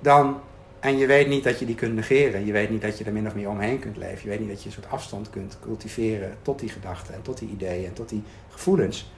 [0.00, 0.40] dan,
[0.80, 3.12] en je weet niet dat je die kunt negeren, je weet niet dat je er
[3.12, 5.58] min of meer omheen kunt leven, je weet niet dat je een soort afstand kunt
[5.62, 9.12] cultiveren tot die gedachten en tot die ideeën en tot die gevoelens,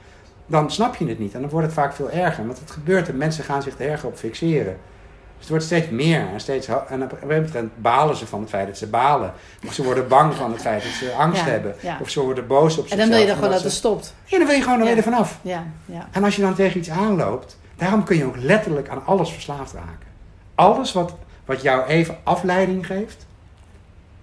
[0.47, 2.47] dan snap je het niet en dan wordt het vaak veel erger.
[2.47, 4.77] Want het gebeurt en mensen gaan zich er erger op fixeren.
[5.37, 8.41] Dus het wordt steeds meer en steeds En op een gegeven moment balen ze van
[8.41, 9.33] het feit dat ze balen.
[9.67, 11.75] Of ze worden bang van het feit dat ze angst Ja, hebben.
[11.81, 11.99] ja.
[12.01, 13.01] Of ze worden boos op En zichzelf.
[13.01, 14.15] dan wil je dan gewoon dat het stopt.
[14.25, 15.39] Ja, dan wil je gewoon er weer vanaf.
[15.43, 16.09] Ja, ja.
[16.13, 19.73] En als je dan tegen iets aanloopt, daarom kun je ook letterlijk aan alles verslaafd
[19.73, 20.07] raken.
[20.55, 23.27] Alles wat, wat jou even afleiding geeft,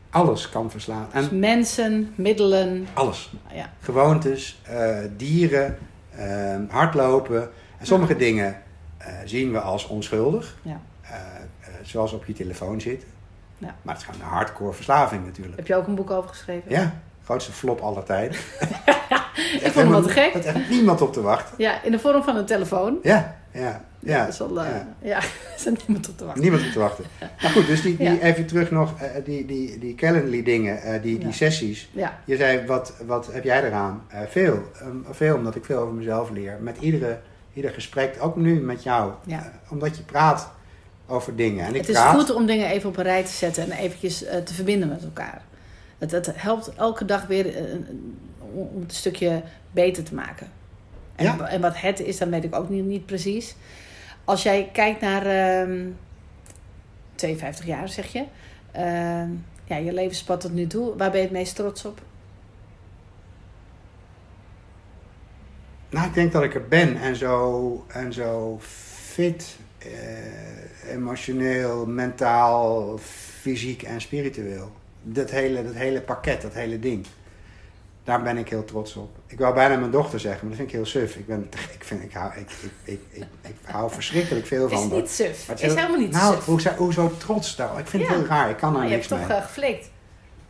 [0.10, 1.08] alles kan verslaan.
[1.13, 2.88] Dus En mensen, middelen.
[2.93, 3.34] alles.
[3.53, 3.69] Ja.
[3.82, 5.77] Gewoontes, eh, dieren,
[6.69, 7.49] hardlopen.
[7.77, 8.62] En sommige dingen
[8.97, 10.58] eh, zien we als onschuldig.
[10.62, 10.82] Ja.
[11.01, 13.08] Eh, eh, zoals op je telefoon zitten.
[13.58, 13.75] Ja.
[13.82, 15.55] Maar het is gewoon een hardcore verslaving natuurlijk.
[15.55, 16.71] Heb je ook een boek over geschreven?
[16.71, 18.38] Ja, grootste flop aller tijden.
[19.53, 20.34] Ik vond hem wel te gek.
[20.34, 21.55] Er echt niemand op te wachten.
[21.58, 22.97] Ja, in de vorm van een telefoon.
[23.03, 24.19] Ja, ja, ja.
[24.19, 24.88] dat is wel, eh, ja.
[25.01, 25.17] ja,
[25.65, 26.41] er er niemand op te wachten.
[26.41, 27.05] Niemand op te wachten.
[27.41, 28.19] Nou goed, dus die, die, Ja.
[28.19, 31.89] even terug nog, eh, die, die, die Calendly dingen, eh, die, die sessies.
[31.91, 34.03] Ja, Je zei, wat, wat heb jij eraan?
[34.27, 34.63] Veel.
[34.79, 36.57] Ehm, veel, omdat ik veel over mezelf leer.
[36.59, 37.19] Met iedere,
[37.53, 39.12] ieder gesprek, ook nu met jou.
[39.69, 40.51] Omdat je praat
[41.07, 41.65] over dingen.
[41.65, 43.71] En ik het is praat, goed om dingen even op een rij te zetten en
[43.71, 45.41] eventjes te verbinden met elkaar.
[45.97, 47.45] Het, het helpt elke dag weer
[48.39, 50.47] om om het stukje beter te maken.
[51.19, 51.47] En, Ja.
[51.47, 53.55] en wat het is, dan weet ik ook niet, niet precies.
[54.23, 55.88] Als jij kijkt naar ehm
[57.15, 58.23] 52 jaar, zeg je.
[58.71, 59.29] Ehm,
[59.65, 60.97] ja, je levenspad tot nu toe.
[60.97, 62.01] Waar ben je het meest trots op?
[65.89, 66.95] Nou, ik denk dat ik er ben.
[67.01, 72.97] En zo, en zo fit, eh, emotioneel, mentaal,
[73.41, 74.71] fysiek en spiritueel.
[75.01, 77.05] Dat hele, dat hele pakket, dat hele ding.
[78.10, 79.10] Daar ben ik heel trots op.
[79.28, 81.15] Ik wou bijna mijn dochter zeggen, maar dat vind ik heel suf.
[81.15, 82.50] Ik, ben, ik, vind, ik, hou, ik,
[82.84, 84.91] ik, ik, ik, hou verschrikkelijk veel Het is van.
[84.91, 85.48] niet suf.
[85.48, 86.45] Het is helemaal niet nou, suf.
[86.45, 87.80] Hoe, hoezo trots daar?
[87.80, 88.50] Ik vind het heel raar.
[88.50, 89.41] Ik kan er Nou, je niks hebt toch mee.
[89.41, 89.89] geflikt.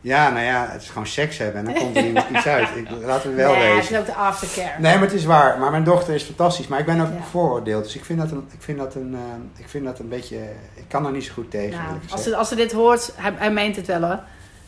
[0.00, 2.68] Ja, nou ja, het is gewoon seks hebben en dan komt er iemand iets uit.
[2.76, 4.80] Ik, laten we wel nee, het is ook de aftercare.
[4.80, 5.58] Nee, maar het is waar.
[5.58, 6.66] Maar mijn dochter is fantastisch.
[6.68, 7.84] Maar ik ben ook vooroordeeld.
[7.84, 10.36] Dus ik vind dat een, ik vind dat een, eh, ik vind dat een beetje...
[10.74, 13.32] Ik kan er niet zo goed tegen, Nou, als, ze, als ze dit hoort, hij,
[13.36, 14.20] hij meent het wel hoor.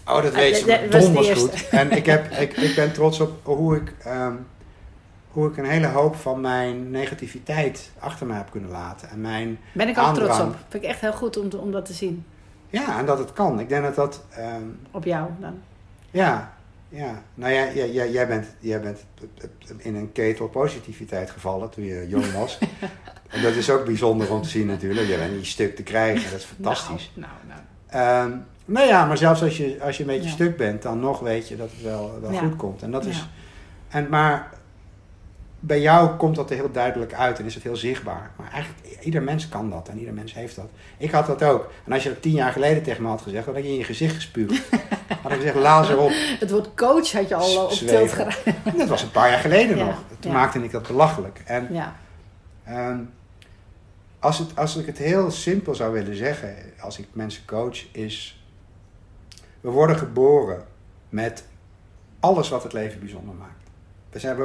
[0.06, 0.66] Oh, dat weet Ah, ze.
[0.66, 1.50] dat was Donders de goed.
[1.52, 1.76] eerste.
[1.76, 4.34] En ik, heb, ik, ik ben trots op hoe ik, ehm,
[5.30, 9.08] hoe ik een hele hoop van mijn negativiteit achter me heb kunnen laten.
[9.10, 9.58] En mijn...
[9.72, 10.30] Ben ik ook Aandrang.
[10.32, 10.56] trots op.
[10.68, 12.24] Vind ik echt heel goed om, te- om dat te zien.
[12.68, 13.60] Ja, en dat het kan.
[13.60, 14.24] Ik denk dat dat...
[14.30, 15.54] ehm, Op jou dan.
[16.10, 16.52] Ja,
[16.88, 17.22] ja.
[17.34, 19.04] Nou ja, jij, jij, jij, bent, jij bent
[19.76, 22.58] in een ketel positiviteit gevallen toen je jong was.
[23.28, 25.08] en dat is ook bijzonder om te zien natuurlijk.
[25.08, 27.10] Je bent niet stuk te krijgen, dat is fantastisch.
[27.14, 27.60] Nou, nou,
[27.90, 28.30] nou.
[28.30, 30.34] Ehm, nou ja, maar zelfs als je, als je een beetje Ja.
[30.34, 32.38] stuk bent, dan nog weet je dat het wel, wel Ja.
[32.38, 32.82] goed komt.
[32.82, 33.26] En dat is,
[33.88, 34.50] en, maar
[35.60, 38.30] bij jou komt dat er heel duidelijk uit en is het heel zichtbaar.
[38.36, 40.70] Maar eigenlijk, ieder mens kan dat en ieder mens heeft dat.
[40.98, 41.70] Ik had dat ook.
[41.84, 43.76] En als je dat tien jaar geleden tegen me had gezegd, dan had je in
[43.76, 44.62] je gezicht gespuugd.
[45.22, 46.10] had ik gezegd, laat erop.
[46.14, 48.44] Het woord coach had je al op tilt geraakt.
[48.78, 50.02] Dat was een paar jaar geleden nog.
[50.18, 51.42] Toen maakte ik dat belachelijk.
[51.44, 51.96] En, ja.
[52.68, 53.10] Um,
[54.18, 58.41] als, het, als ik het heel simpel zou willen zeggen, als ik mensen coach, is...
[59.62, 60.64] We worden geboren
[61.08, 61.44] met
[62.20, 63.70] alles wat het leven bijzonder maakt.
[64.10, 64.36] We zijn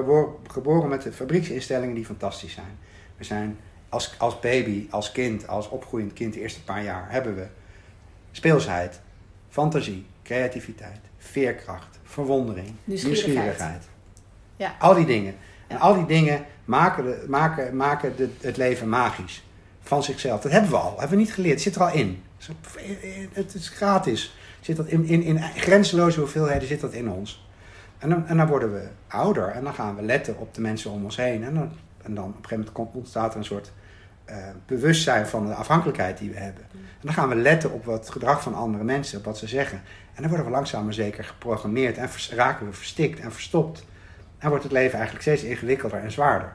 [0.48, 2.78] geboren met de fabrieksinstellingen die fantastisch zijn.
[3.18, 3.58] We zijn
[3.90, 7.48] als, als baby, als kind, als opgroeiend kind, de eerste paar jaar, hebben we
[8.32, 9.00] speelsheid,
[9.50, 13.88] fantasie, creativiteit, veerkracht, verwondering, nieuwsgierigheid.
[14.56, 14.76] Ja.
[14.80, 15.36] Al die dingen.
[15.68, 19.46] En al die dingen maken, de, maken, maken de, het leven magisch.
[19.82, 20.42] Van zichzelf.
[20.42, 20.90] Dat hebben we al.
[20.90, 21.54] Dat hebben we niet geleerd.
[21.54, 22.24] Het zit er al in.
[23.32, 24.36] Het is gratis.
[24.68, 27.48] Zit dat in, in, in grenzeloze hoeveelheden zit dat in ons.
[27.98, 30.92] En dan, en dan worden we ouder en dan gaan we letten op de mensen
[30.92, 31.44] om ons heen.
[31.44, 31.72] En dan,
[32.04, 33.72] en dan op een gegeven moment ontstaat er een soort
[34.30, 36.64] uh, bewustzijn van de afhankelijkheid die we hebben.
[36.72, 39.82] En dan gaan we letten op het gedrag van andere mensen, op wat ze zeggen.
[40.14, 43.86] En dan worden we langzaam maar zeker geprogrammeerd en raken we verstikt en verstopt.
[44.38, 46.54] En wordt het leven eigenlijk steeds ingewikkelder en zwaarder.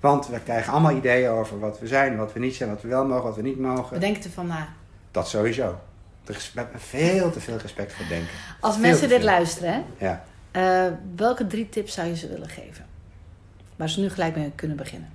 [0.00, 2.88] Want we krijgen allemaal ideeën over wat we zijn, wat we niet zijn, wat we
[2.88, 3.94] wel mogen, wat we niet mogen.
[3.94, 4.68] We denken ervan na.
[5.10, 5.78] Dat sowieso.
[6.74, 8.28] Veel te veel respect voor denken.
[8.60, 10.06] Als mensen dit luisteren, hè?
[10.06, 10.24] Ja.
[10.52, 12.86] Uh, welke drie tips zou je ze willen geven?
[13.76, 15.08] Waar ze nu gelijk mee kunnen beginnen.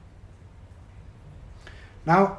[2.04, 2.30] Nou,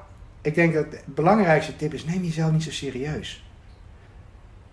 [0.41, 3.45] ik denk dat de belangrijkste tip is: neem jezelf niet zo serieus.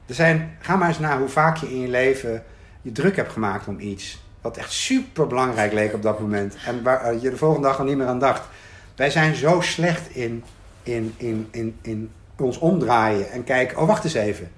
[0.05, 2.43] Er zijn, ga maar eens naar hoe vaak je in je leven
[2.81, 4.21] je druk hebt gemaakt om iets.
[4.41, 6.55] Wat echt super belangrijk leek op dat moment.
[6.65, 8.47] En waar eh, je de volgende dag al niet meer aan dacht.
[8.95, 10.43] Wij zijn zo slecht in,
[10.83, 12.11] in, in, in, in
[12.45, 13.77] ons omdraaien en kijken.
[13.77, 14.51] Oh, wacht eens even.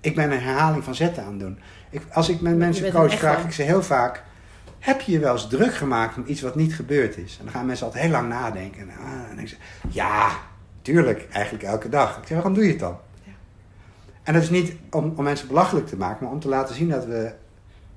[0.00, 1.58] Ik ben een herhaling van zetten aan het doen.
[1.90, 4.22] Ik, als ik met mensen coach, vraag ik ze heel vaak:
[4.78, 7.36] Heb je je wel eens druk gemaakt om iets wat niet gebeurd is?
[7.38, 8.80] En dan gaan mensen altijd heel lang nadenken.
[8.80, 10.30] En, ah, en ik zeg: Ja,
[10.82, 12.16] tuurlijk, eigenlijk elke dag.
[12.16, 12.96] Ik zeg: Waarom doe je het dan?
[13.24, 13.32] Ja.
[14.22, 16.88] En dat is niet om, om mensen belachelijk te maken, maar om te laten zien
[16.88, 17.32] dat we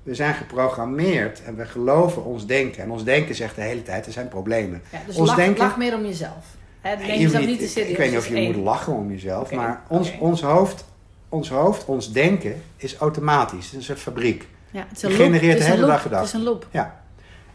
[0.02, 2.82] we zijn geprogrammeerd en we geloven ons denken.
[2.82, 4.82] En ons denken zegt de hele tijd, er zijn problemen.
[4.92, 6.44] Ja, dus ons lach, denken, lach meer om jezelf.
[6.82, 7.90] He, neem jezelf niet te serieus.
[7.90, 10.84] Ik weet niet of je moet lachen om jezelf, maar ons, ons hoofd
[11.32, 13.70] ons hoofd, ons denken, is automatisch.
[13.70, 14.48] Het is een fabriek.
[14.70, 16.18] Ja, het is een genereert de hele dag gedachten.
[16.18, 16.66] Het is een loop.
[16.70, 17.00] Ja.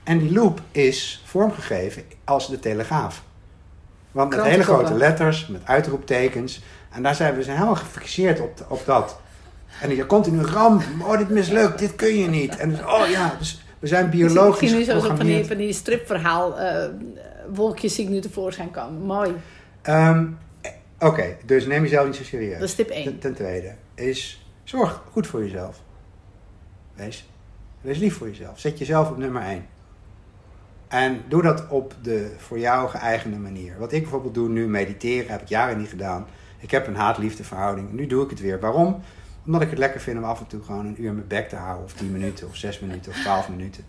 [0.03, 3.23] En die loop is vormgegeven als de telegraaf.
[4.11, 6.61] Want met hele grote letters, met uitroeptekens.
[6.89, 9.19] En daar zijn we zijn helemaal gefixeerd op, op dat.
[9.81, 12.57] En je continu ramp, oh dit mislukt, dit kun je niet.
[12.57, 15.57] En dus, oh ja, dus we zijn biologisch Ik zie nu zo van die, van
[15.57, 16.83] die stripverhaal, uh,
[17.53, 19.01] wolkjes zie ik nu tevoorschijn komen.
[19.01, 19.33] Mooi.
[19.83, 20.38] Um,
[20.99, 22.60] Oké, dus neem jezelf niet zo serieus.
[22.60, 23.19] Dat is tip 1.
[23.19, 25.81] Ten, tweede is zorg goed voor jezelf.
[26.93, 27.29] Wees,
[27.81, 28.60] wees lief voor jezelf.
[28.60, 29.65] Zet jezelf op nummer 1.
[30.88, 33.77] En doe dat op de voor jou geëigende manier.
[33.77, 36.27] Wat ik bijvoorbeeld doe nu, mediteren, heb ik jaren niet gedaan.
[36.60, 37.91] Ik heb een haat-liefde verhouding.
[37.91, 38.60] Nu doe ik het weer.
[38.60, 39.01] Waarom?
[39.45, 41.55] Omdat ik het lekker vind om af en toe gewoon een uur mijn bek te
[41.55, 41.83] houden.
[41.83, 43.83] Of 10 minuten, of 6 minuten, of 12 minuten.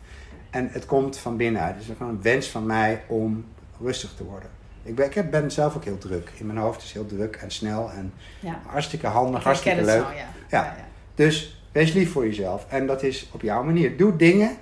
[0.50, 1.74] En het komt van binnenuit.
[1.74, 3.44] Het is gewoon een wens van mij om
[3.80, 4.50] rustig te worden.
[4.82, 6.32] Ik ben, ik ben zelf ook heel druk.
[6.34, 8.60] In mijn hoofd is heel druk en snel en ja.
[8.66, 10.02] hartstikke handig, hartstikke leuk.
[10.02, 10.26] Zo, ja.
[10.48, 10.76] Ja.
[11.14, 12.66] Dus wees lief voor jezelf.
[12.68, 13.96] En dat is op jouw manier.
[13.96, 14.56] Doe dingen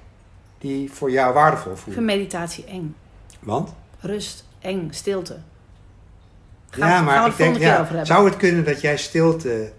[0.58, 1.94] die voor jou waardevol voelen.
[1.94, 2.94] Voor meditatie eng.
[3.40, 3.74] Want?
[4.00, 5.38] Rust, eng, stilte.
[6.70, 9.72] Gaan ja, maar ik denk, ja, zou het kunnen dat jij stilte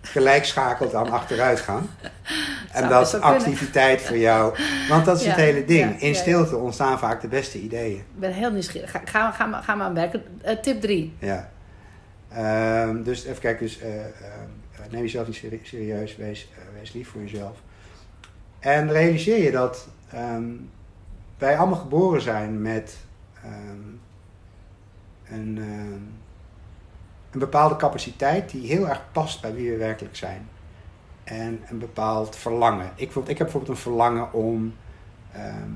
[0.00, 1.90] gelijk schakelt aan achteruit gaan?
[2.74, 4.54] en dat activiteit voor jou.
[4.88, 6.00] Want dat is het hele ding.
[6.00, 7.96] In stilte ontstaan vaak de beste ideeën.
[7.96, 8.90] Ik ben heel nieuwsgierig.
[8.90, 10.22] Ga, ga, ga, ga maar aan werken.
[10.44, 11.16] Uh, tip 3.
[11.18, 11.50] Ja.
[12.86, 13.66] Um, dus even kijken.
[13.66, 14.04] Dus, uh, uh,
[14.90, 16.16] neem jezelf niet serieus.
[16.16, 17.56] Wees, wees lief voor jezelf.
[18.58, 20.70] En realiseer je dat um,
[21.38, 22.96] wij allemaal geboren zijn met
[23.44, 24.00] um,
[25.28, 25.56] een,
[27.30, 30.48] een bepaalde capaciteit die heel erg past bij wie we werkelijk zijn
[31.24, 32.90] en een bepaald verlangen.
[32.94, 34.74] Ik, ik heb bijvoorbeeld een verlangen om
[35.32, 35.70] ehm,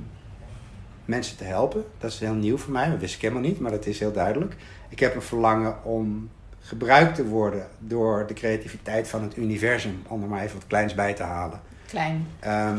[1.04, 1.84] mensen te helpen.
[1.98, 4.12] Dat is heel nieuw voor mij, dat wist ik helemaal niet, maar dat is heel
[4.12, 4.56] duidelijk.
[4.88, 6.30] Ik heb een verlangen om
[6.60, 10.94] gebruikt te worden door de creativiteit van het universum, om er maar even wat kleins
[10.94, 11.60] bij te halen.
[11.86, 12.26] Klein.
[12.40, 12.78] Ehm,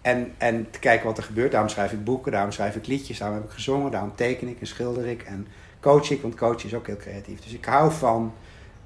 [0.00, 1.50] en, en te kijken wat er gebeurt.
[1.50, 4.60] Daarom schrijf ik boeken, daarom schrijf ik liedjes, daarom heb ik gezongen, daarom teken ik
[4.60, 5.46] en schilder ik en
[5.80, 7.40] coach ik, want coach is ook heel creatief.
[7.40, 8.34] Dus ik hou van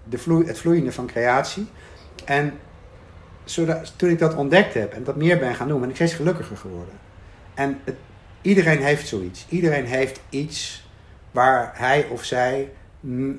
[0.05, 1.67] de vloe het vloeiende van creatie.
[2.25, 2.53] En
[3.45, 6.15] zodat, toen ik dat ontdekt heb en dat meer ben gaan doen, ben ik steeds
[6.15, 6.95] gelukkiger geworden.
[7.55, 7.81] En
[8.43, 9.47] iedereen heeft zoiets.
[9.49, 10.87] Iedereen heeft iets
[11.31, 12.71] waar hij of zij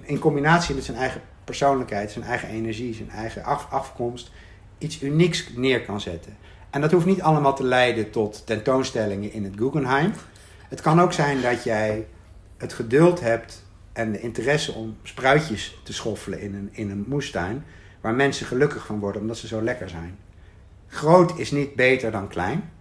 [0.01, 4.31] in combinatie met zijn eigen persoonlijkheid, zijn eigen energie, zijn eigen af, afkomst,
[4.77, 6.37] iets unieks neer kan zetten.
[6.69, 10.13] En dat hoeft niet allemaal te leiden tot tentoonstellingen in het Guggenheim.
[10.69, 12.07] Het kan ook zijn dat jij
[12.57, 13.63] het geduld hebt
[13.93, 17.63] en de interesse om spruitjes te schoffelen in een, in een moestuin,
[18.05, 20.17] waar mensen gelukkig van worden omdat ze zo lekker zijn.
[20.87, 22.71] Groot is niet beter dan klein,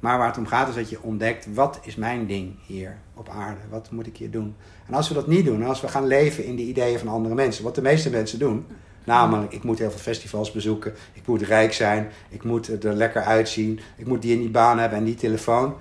[0.00, 3.28] maar waar het om gaat is dat je ontdekt, wat is mijn ding hier op
[3.28, 3.60] aarde?
[3.70, 4.56] Wat moet ik hier doen?
[4.86, 7.34] En als we dat niet doen, als we gaan leven in de ideeën van andere
[7.34, 8.66] mensen, wat de meeste mensen doen,
[9.04, 13.22] namelijk ik moet heel veel festivals bezoeken, ik moet rijk zijn, ik moet er lekker
[13.22, 15.74] uitzien, ik moet die en die baan hebben en die telefoon.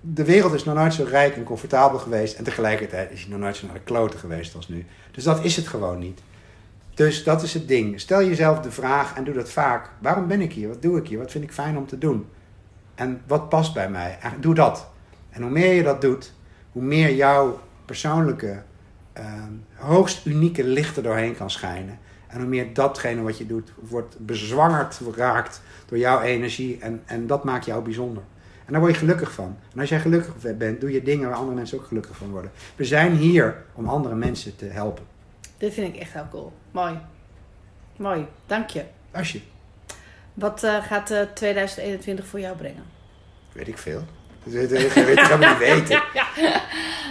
[0.00, 3.40] De wereld is nog nooit zo rijk en comfortabel geweest en tegelijkertijd is hij nog
[3.40, 4.86] nooit zo naar de kloten geweest als nu.
[5.10, 6.20] Dus dat is het gewoon niet.
[6.94, 8.00] Dus dat is het ding.
[8.00, 9.90] Stel jezelf de vraag en doe dat vaak.
[10.00, 10.68] Waarom ben ik hier?
[10.68, 11.18] Wat doe ik hier?
[11.18, 12.26] Wat vind ik fijn om te doen?
[12.94, 14.18] En wat past bij mij?
[14.40, 14.90] Doe dat.
[15.30, 16.32] En hoe meer je dat doet,
[16.72, 18.62] hoe meer jouw persoonlijke,
[19.18, 19.24] uh,
[19.74, 21.98] hoogst unieke licht er doorheen kan schijnen.
[22.26, 26.78] En hoe meer datgene wat je doet, wordt bezwangerd raakt door jouw energie.
[26.80, 28.22] En, en dat maakt jou bijzonder.
[28.64, 29.56] En daar word je gelukkig van.
[29.72, 32.50] En als jij gelukkig bent, doe je dingen waar andere mensen ook gelukkig van worden.
[32.76, 35.04] We zijn hier om andere mensen te helpen.
[35.62, 36.52] Dit vind ik echt heel cool.
[36.70, 36.98] Mooi.
[37.96, 38.84] Mooi, dank je.
[39.10, 39.40] Als je.
[40.34, 42.84] Wat uh, gaat uh, 2021 voor jou brengen?
[43.52, 44.04] Weet ik veel.
[44.44, 46.02] Dat weet, ik helemaal niet weten.
[46.14, 46.26] ja.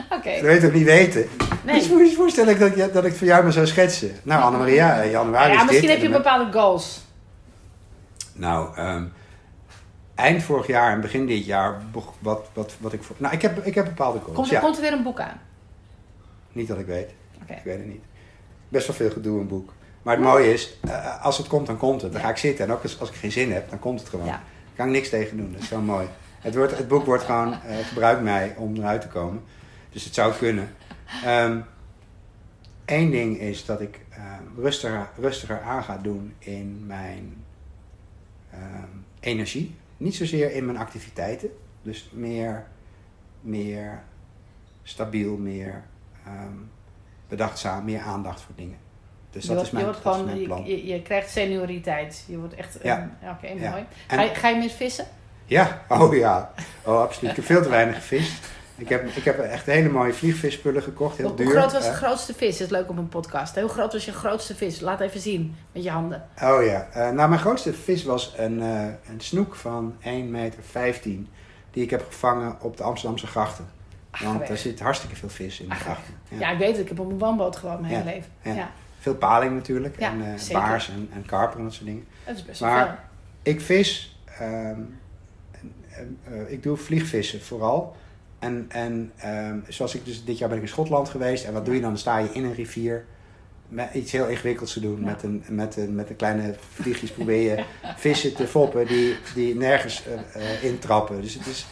[0.05, 0.15] Oké.
[0.15, 0.33] Okay.
[0.33, 1.29] Dat weet ik niet weten.
[1.63, 1.75] Nee.
[1.79, 4.11] Dus moet je voorstellen dat ik, dat ik voor jou maar zou schetsen.
[4.23, 7.01] Nou, Annemaria, januari ja, is misschien heb je bepaalde goals.
[8.33, 9.13] Nou, um,
[10.15, 11.81] eind vorig jaar en begin dit jaar,
[12.19, 13.15] wat, wat, wat ik voor...
[13.19, 14.59] Nou, ik heb, ik heb bepaalde goals, komt, ja.
[14.59, 15.41] komt er weer een boek aan?
[16.51, 17.09] Niet dat ik weet.
[17.43, 17.57] Okay.
[17.57, 18.03] Ik weet het niet.
[18.71, 19.73] Best wel veel gedoe een boek.
[20.01, 22.11] Maar het mooie is, uh, als het komt, dan komt het.
[22.11, 22.65] Dan ga ik zitten.
[22.65, 24.25] En ook als, als ik geen zin heb, dan komt het gewoon.
[24.25, 24.41] Daar
[24.75, 25.51] kan ik niks tegen doen.
[25.51, 26.07] Dat is wel mooi.
[26.39, 29.43] Het, wordt, het boek wordt gewoon, uh, gebruikt mij om eruit te komen.
[29.89, 30.69] Dus het zou kunnen.
[32.85, 33.99] Eén um, ding is dat ik
[34.57, 37.43] rustiger, rustiger aan ga doen in mijn
[38.53, 39.75] um, energie.
[39.97, 41.49] Niet zozeer in mijn activiteiten.
[41.81, 42.67] Dus meer,
[43.41, 44.03] meer
[44.83, 45.83] stabiel, meer
[46.27, 46.69] um,
[47.31, 48.77] bedachtzaam, meer aandacht voor dingen.
[49.29, 50.65] Dus dat wordt, is mijn, je, wordt dat gewoon, is mijn plan.
[50.65, 52.23] Je, je, krijgt senioriteit.
[52.27, 52.77] Je wordt echt.
[52.83, 53.01] Ja.
[53.01, 53.85] Um, Oké, okay, mooi.
[54.07, 55.05] En- Ga, je, ga je meer vissen?
[55.45, 56.51] Ja, oh ja.
[56.83, 57.29] Oh, absoluut.
[57.29, 58.49] Ik heb veel te weinig gevist.
[58.75, 61.45] Ik heb, ik heb echt hele mooie vliegvisspullen gekocht, heel Hoe, duur.
[61.45, 62.57] hoe groot was de grootste vis?
[62.57, 63.59] Dat is leuk op een podcast.
[63.59, 64.79] Hoe groot was je grootste vis?
[64.79, 66.27] Laat even zien met je handen.
[66.43, 66.87] Oh ja.
[66.93, 70.63] Eh, nou, mijn grootste vis was een, eh, een snoek van 1,15 meter.
[71.71, 73.69] Die ik heb gevangen op de Amsterdamse grachten.
[74.23, 76.13] Want er zit hartstikke veel vis in de Ach, grachten.
[76.29, 76.39] Ja.
[76.39, 76.79] Ja, ik weet het.
[76.79, 78.55] Ik heb op een woonboot gewoond mijn Ja, hele leven.
[78.59, 78.71] ja.
[78.99, 79.97] Veel paling natuurlijk.
[79.97, 80.61] En zeker.
[80.61, 82.05] baars en, en karper en dat soort dingen.
[82.25, 82.85] Dat is best wel Maar-
[83.43, 83.53] veel.
[83.53, 84.79] Ik vis, ehm,
[85.91, 87.95] en- eh, ik doe vliegvissen vooral.
[88.39, 91.45] En, en ehm, zoals ik dus dit jaar ben ik in Schotland geweest.
[91.45, 91.89] En wat doe je dan?
[91.89, 93.05] Dan sta je in een rivier
[93.67, 94.99] met iets heel ingewikkelds te doen.
[94.99, 95.05] Ja.
[95.05, 97.63] Met, een, met, een, met een kleine vliegjes probeer je
[97.97, 101.21] vissen te foppen die, die nergens eh, intrappen.
[101.21, 101.65] Dus het, is,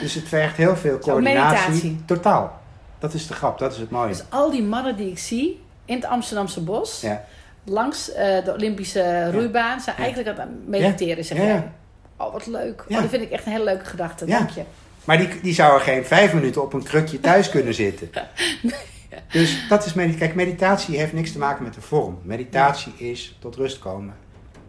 [0.00, 2.02] dus het vergt heel veel coördinatie.
[2.06, 2.60] Totaal.
[2.98, 4.08] Dat is de grap, dat is het mooie.
[4.08, 7.24] Dus al die mannen die ik zie in het Amsterdamse bos, Ja.
[7.64, 10.02] langs eh, de Olympische roeibaan, zijn Ja.
[10.04, 11.72] eigenlijk aan het mediteren, zeg Ja.
[12.16, 12.84] Oh, wat leuk.
[12.88, 14.24] Oh, dat vind ik echt een hele leuke gedachte.
[14.26, 14.62] Dank je.
[15.04, 18.10] Maar die, die zou er geen vijf minuten op een krukje thuis kunnen zitten.
[19.30, 20.26] Dus dat is meditatie.
[20.26, 22.18] Kijk, meditatie heeft niks te maken met de vorm.
[22.22, 24.14] Meditatie is tot rust komen.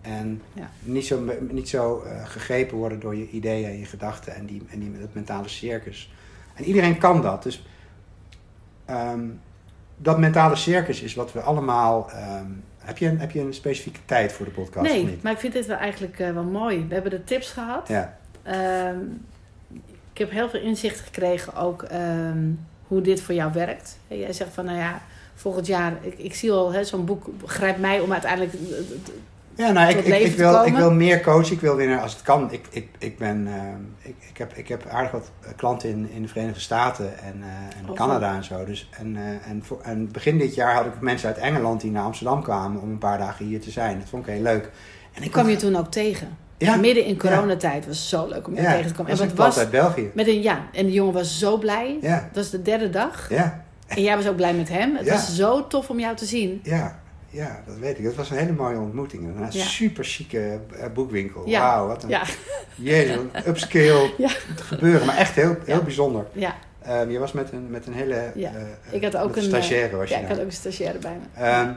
[0.03, 0.69] En Ja.
[0.79, 4.61] niet zo, niet zo eh, gegrepen worden door je ideeën en je gedachten en, die,
[4.69, 6.13] en die, dat mentale circus.
[6.53, 7.43] En iedereen kan dat.
[7.43, 7.65] Dus
[8.85, 9.25] ehm,
[9.97, 12.09] dat mentale circus is wat we allemaal.
[12.11, 12.45] ehm,
[12.77, 14.85] heb, je een, heb je een specifieke tijd voor de podcast?
[14.85, 15.23] of Nee, niet?
[15.23, 16.85] maar ik vind dit wel eigenlijk eh, wel mooi.
[16.87, 17.87] We hebben de tips gehad.
[17.87, 18.97] Ja, Ehm,
[20.13, 21.85] ik heb heel veel inzicht gekregen ook
[22.87, 23.99] hoe dit voor jou werkt.
[24.07, 25.01] En jij zegt van, nou ja,
[25.35, 28.53] volgend jaar, ik, ik zie al, hè, zo'n boek grijpt mij om uiteindelijk...
[29.55, 31.53] Ja, nou, ik, ik, wil, ik wil meer coachen.
[31.53, 32.51] Ik wil weer, als het kan.
[32.51, 36.09] Ik, ik, ik, ben, ehm, ik, ik, heb, ik heb aardig wat eh, klanten in,
[36.13, 38.65] in de Verenigde Staten en, eh, en Oh, Canada en zo.
[38.65, 41.91] Dus, en, eh, en, voor, en begin dit jaar had ik mensen uit Engeland die
[41.91, 43.99] naar Amsterdam kwamen om een paar dagen hier te zijn.
[43.99, 44.69] Dat vond ik heel leuk.
[45.13, 46.37] En Ik kwam je toen ook tegen.
[46.57, 49.11] ja, Midden in coronatijd was zo leuk om je ja, tegen te komen.
[49.11, 50.11] En was wat was uit België.
[50.13, 51.97] met een ja, en de jongen was zo blij.
[52.01, 53.29] Ja, Dat is de derde dag.
[53.29, 54.95] ja, En jij was ook blij met hem.
[54.95, 56.59] Het was zo tof om jou te zien.
[56.63, 57.01] ja,
[57.33, 58.03] ja, dat weet ik.
[58.03, 59.23] Dat was een hele mooie ontmoeting.
[59.23, 59.63] Een Ja.
[59.63, 61.47] super chique eh, boekwinkel.
[61.49, 61.59] Ja.
[61.59, 62.23] Wauw, wat een Ja,
[62.75, 64.13] jezus, een upscale
[64.71, 65.05] gebeuren.
[65.05, 66.25] Maar echt heel, heel bijzonder.
[66.33, 66.55] ja.
[66.81, 68.51] Ehm, je was met een, met een hele Ja.
[68.53, 69.95] eh, Ik had ook een, stagiaire.
[69.97, 70.33] Was ja je ik nou.
[70.39, 71.41] had ook een stagiaire bij me.
[71.43, 71.71] Ehm,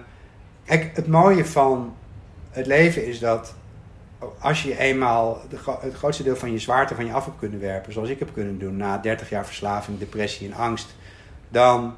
[0.64, 1.95] kijk, het mooie van
[2.51, 3.55] het leven is dat
[4.39, 7.61] als je eenmaal de het grootste deel van je zwaarte van je af hebt kunnen
[7.61, 10.95] werpen, zoals ik heb kunnen doen na 30 jaar verslaving, depressie en angst,
[11.49, 11.97] dan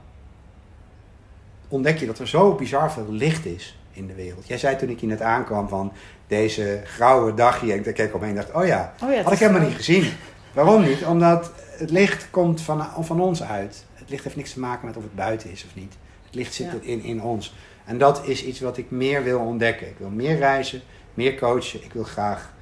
[1.69, 4.47] ontdek je dat er zo bizar veel licht is in de wereld.
[4.47, 5.93] Jij zei toen ik hier net aankwam van
[6.27, 9.33] deze grauwe dag hier, en ik keek omheen en dacht, oh ja, Oh ja, had
[9.33, 9.67] ik helemaal zo.
[9.67, 10.13] niet gezien.
[10.53, 11.05] Waarom niet?
[11.05, 13.85] Omdat het licht komt van, van ons uit.
[13.95, 15.95] Het licht heeft niks te maken met of het buiten is of niet.
[16.27, 16.79] Het licht zit Ja.
[16.81, 17.55] in, in ons.
[17.85, 19.89] En dat is iets wat ik meer wil ontdekken.
[19.89, 20.81] Ik wil meer reizen,
[21.15, 21.85] meer coachen.
[21.85, 22.55] Ik wil graag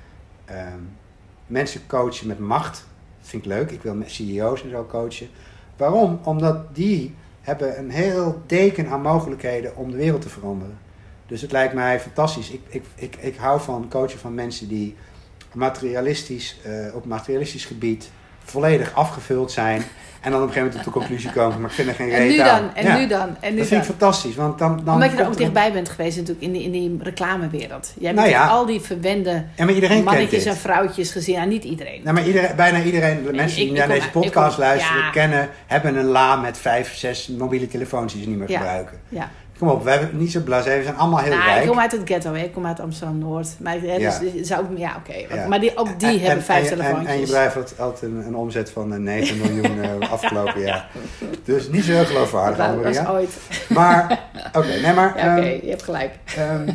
[0.44, 0.78] ehm,
[1.46, 2.86] mensen coachen met macht.
[3.20, 3.70] Dat vind ik leuk.
[3.70, 5.28] Ik wil met CEO's en zo coachen.
[5.76, 6.20] Waarom?
[6.24, 7.14] Omdat die
[7.46, 10.78] hebben een heel deken aan mogelijkheden om de wereld te veranderen.
[11.26, 12.50] Dus het lijkt mij fantastisch.
[12.50, 14.96] Ik, ik, ik, ik hou van coachen van mensen die
[15.52, 18.10] materialistisch, eh, op materialistisch gebied
[18.46, 19.82] volledig afgevuld zijn.
[20.20, 22.10] En dan op een gegeven moment tot de conclusie komen, maar ik vind er geen
[22.10, 22.62] En reet nu aan.
[22.62, 24.80] dan, en nu dan, en nu Dat vind ik fantastisch, want dan...
[24.84, 27.92] dan Omdat je er ook dichtbij bent geweest natuurlijk in die, in die reclamewereld.
[27.98, 28.46] Jij hebt Nou ja.
[28.46, 31.34] al die verwende Ja, maar iedereen mannetjes en vrouwtjes gezien.
[31.34, 32.00] Ja, niet iedereen.
[32.02, 36.04] Nou, maar iedereen, bijna iedereen, de mensen die naar deze podcast luisteren, kennen, hebben een
[36.04, 38.98] la met vijf, zes mobiele telefoons die ze niet meer gebruiken.
[39.08, 39.30] Ja.
[39.58, 41.62] Kom op, we hebben niet zo blasé, we zijn allemaal heel nou, rijk.
[41.62, 42.42] ik kom uit het ghetto, hè.
[42.42, 43.48] ik kom uit Amsterdam-Noord.
[43.60, 44.18] Maar, hè, dus, Ja.
[44.18, 45.34] dus zou ja, oké.
[45.34, 45.46] Ja.
[45.48, 47.06] Maar die, ook die En- hebben en- vijf en, telefoontjes.
[47.06, 50.60] En, en je bedrijf had altijd een, een omzet van eh, 9 miljoen eh, afgelopen
[50.60, 50.88] jaar.
[51.44, 53.36] Dus niet zo heel geloofwaardig, dat was ooit.
[53.68, 54.20] Maar,
[54.52, 55.18] oké, nee, maar...
[55.18, 56.14] Ja, oké, ehm, je hebt gelijk.
[56.36, 56.68] Ehm,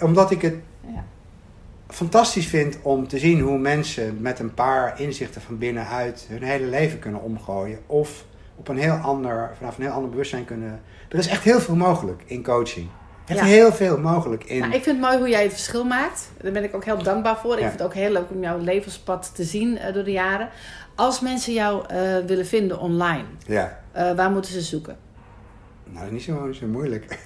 [0.00, 0.54] omdat ik het
[0.86, 1.04] Ja.
[1.88, 6.66] fantastisch vind om te zien hoe mensen met een paar inzichten van binnenuit hun hele
[6.66, 7.78] leven kunnen omgooien.
[7.86, 8.24] Of
[8.56, 10.80] op een heel ander, vanaf een heel ander bewustzijn kunnen.
[11.08, 12.88] Er is echt heel veel mogelijk in coaching.
[13.26, 13.44] Ja.
[13.44, 14.58] heel veel mogelijk in.
[14.58, 16.30] Nou, ik vind het mooi hoe jij het verschil maakt.
[16.40, 17.52] Daar ben ik ook heel dankbaar voor.
[17.52, 20.48] Ik vind het ook heel leuk om jouw levenspad te zien eh, door de jaren.
[20.94, 24.96] Als mensen jou eh, willen vinden online, Ja, eh, waar moeten ze zoeken?
[25.84, 27.18] nou dat is niet zo, zo moeilijk.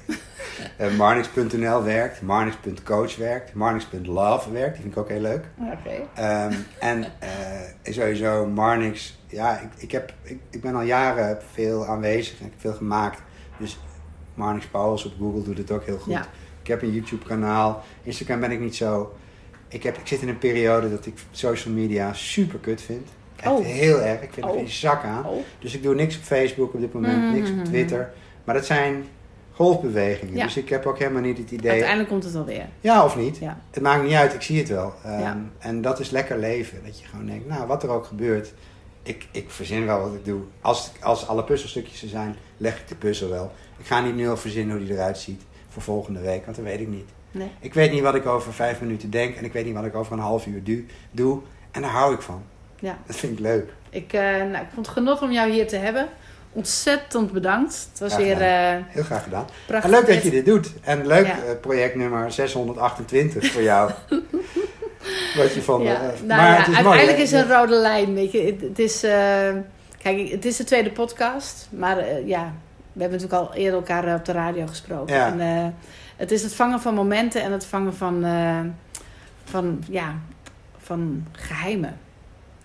[0.98, 5.44] Marnix.nl werkt, Marnix.coach werkt, Marnix.love werkt, die vind ik ook heel leuk.
[5.58, 6.06] Oké.
[6.14, 7.04] Ehm, en
[7.82, 12.52] sowieso Marnix, ja, ik, ik, heb, ik, ik ben al jaren veel aanwezig en ik
[12.52, 13.22] heb veel gemaakt.
[13.58, 13.78] Dus
[14.34, 16.12] Marnix Pauwels op Google doet het ook heel goed.
[16.12, 16.26] Ja.
[16.62, 19.14] Ik heb een YouTube kanaal, Instagram ben ik niet zo.
[19.68, 23.08] Ik, heb, ik zit in een periode dat ik social media super kut vind.
[23.36, 23.64] Echt Oh.
[23.64, 24.58] heel erg, ik vind er Oh.
[24.58, 25.26] geen zak aan.
[25.26, 25.36] Oh.
[25.58, 27.64] Dus ik doe niks op Facebook op dit moment, niks op Mhm.
[27.64, 28.12] Twitter.
[28.44, 29.04] Maar dat zijn
[29.52, 30.34] golfbewegingen.
[30.36, 30.44] Ja.
[30.44, 31.70] Dus ik heb ook helemaal niet het idee...
[31.70, 32.66] Uiteindelijk komt het alweer.
[32.80, 33.38] Ja of niet?
[33.38, 33.58] Ja.
[33.70, 34.94] Het maakt niet uit, ik zie het wel.
[35.04, 35.36] Ehm.
[35.58, 36.78] En dat is lekker leven.
[36.84, 38.54] Dat je gewoon denkt, nou, wat er ook gebeurt,
[39.02, 40.40] ik, ik verzin wel wat ik doe.
[40.60, 43.52] Als, als alle puzzelstukjes er zijn, leg ik de puzzel wel.
[43.78, 46.64] Ik ga niet nu al verzinnen hoe die eruit ziet voor volgende week, want dat
[46.66, 47.08] weet ik niet.
[47.30, 47.50] Nee.
[47.60, 49.94] Ik weet niet wat ik over vijf minuten denk en ik weet niet wat ik
[49.94, 51.40] over een half uur du- doe.
[51.70, 52.42] En daar hou ik van.
[52.78, 52.98] Ja.
[53.06, 53.72] Dat vind ik leuk.
[53.90, 56.08] Ik, eh, nou, ik vond het genot om jou hier te hebben.
[56.52, 57.88] Ontzettend bedankt.
[57.90, 59.46] Het was weer eh Heel graag gedaan.
[59.66, 59.90] prachtig.
[59.90, 60.72] En leuk dat je dit doet.
[60.82, 61.42] En leuk Ja.
[61.44, 63.90] eh, project nummer 628 voor jou.
[65.36, 65.82] wat je van...
[65.82, 68.14] Ja, eh, nou maar ja, het is uiteindelijk is een rode lijn.
[68.14, 68.40] Weet je.
[68.40, 69.48] Het, het is, eh,
[70.02, 71.68] kijk, het is de tweede podcast.
[71.70, 72.52] Maar eh, ja,
[72.92, 75.14] we hebben natuurlijk al eerder elkaar op de radio gesproken.
[75.14, 75.26] Ja.
[75.26, 75.66] En, eh,
[76.16, 78.60] het is het vangen van momenten en het vangen van, eh,
[79.44, 80.14] van, ja,
[80.78, 81.98] van geheimen.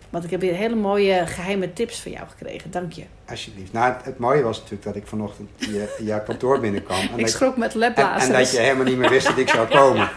[0.09, 2.71] Want ik heb weer hele mooie geheime tips van jou gekregen.
[2.71, 3.03] Dank je.
[3.29, 3.73] Alsjeblieft.
[3.73, 6.99] Nou, het, het mooie was natuurlijk dat ik vanochtend je, jouw kantoor binnenkwam.
[7.13, 8.25] En, ik schrok met en, lapblazers.
[8.25, 10.09] en dat je helemaal niet meer wist dat ik zou komen.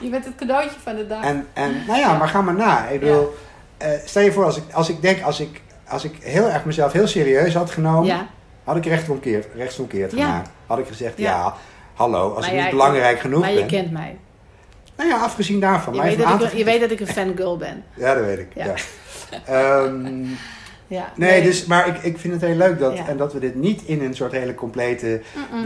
[0.00, 1.24] Je bent het cadeautje van de dag.
[1.24, 2.88] En, en nou ja, maar ga maar na.
[2.88, 3.34] Ik bedoel,
[3.76, 6.64] eh, stel je voor, als ik, als ik denk, als ik, als ik heel erg
[6.64, 8.28] mezelf heel serieus had genomen, ja,
[8.64, 10.50] had ik rechtsomkeerd, rechtsomkeerd gemaakt.
[10.66, 11.54] Had ik gezegd, Ja.
[11.94, 13.66] hallo, als Maar ik niet belangrijk genoeg maar je ben.
[13.66, 14.16] kent mij.
[14.96, 15.94] Nou ja, afgezien daarvan.
[15.94, 17.84] Je weet, dat ik, je weet dat ik een fangirl ben.
[17.94, 18.48] Ja, dat weet ik.
[18.54, 18.64] Ja.
[18.64, 18.74] Ja.
[19.84, 20.24] Ehm,
[20.88, 23.06] Ja, nee, dus, maar ik, ik vind het heel leuk dat, Ja.
[23.06, 25.20] en dat we dit niet in een soort hele complete,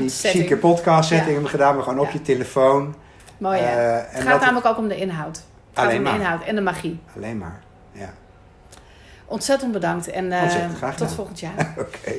[0.09, 1.33] chique podcast setting Ja.
[1.33, 2.12] hebben gedaan, maar gewoon op Ja.
[2.12, 2.95] je telefoon.
[3.39, 3.91] Mooi hè?
[3.97, 5.37] Eh, het en gaat namelijk ook om de inhoud.
[5.37, 6.20] Het gaat Alleen om de maar.
[6.20, 7.01] inhoud en de magie.
[7.16, 7.61] Alleen maar.
[7.93, 8.12] Ja,
[9.26, 11.74] Ontzettend bedankt en eh, Ontzettend tot volgend jaar.
[11.78, 12.12] oké.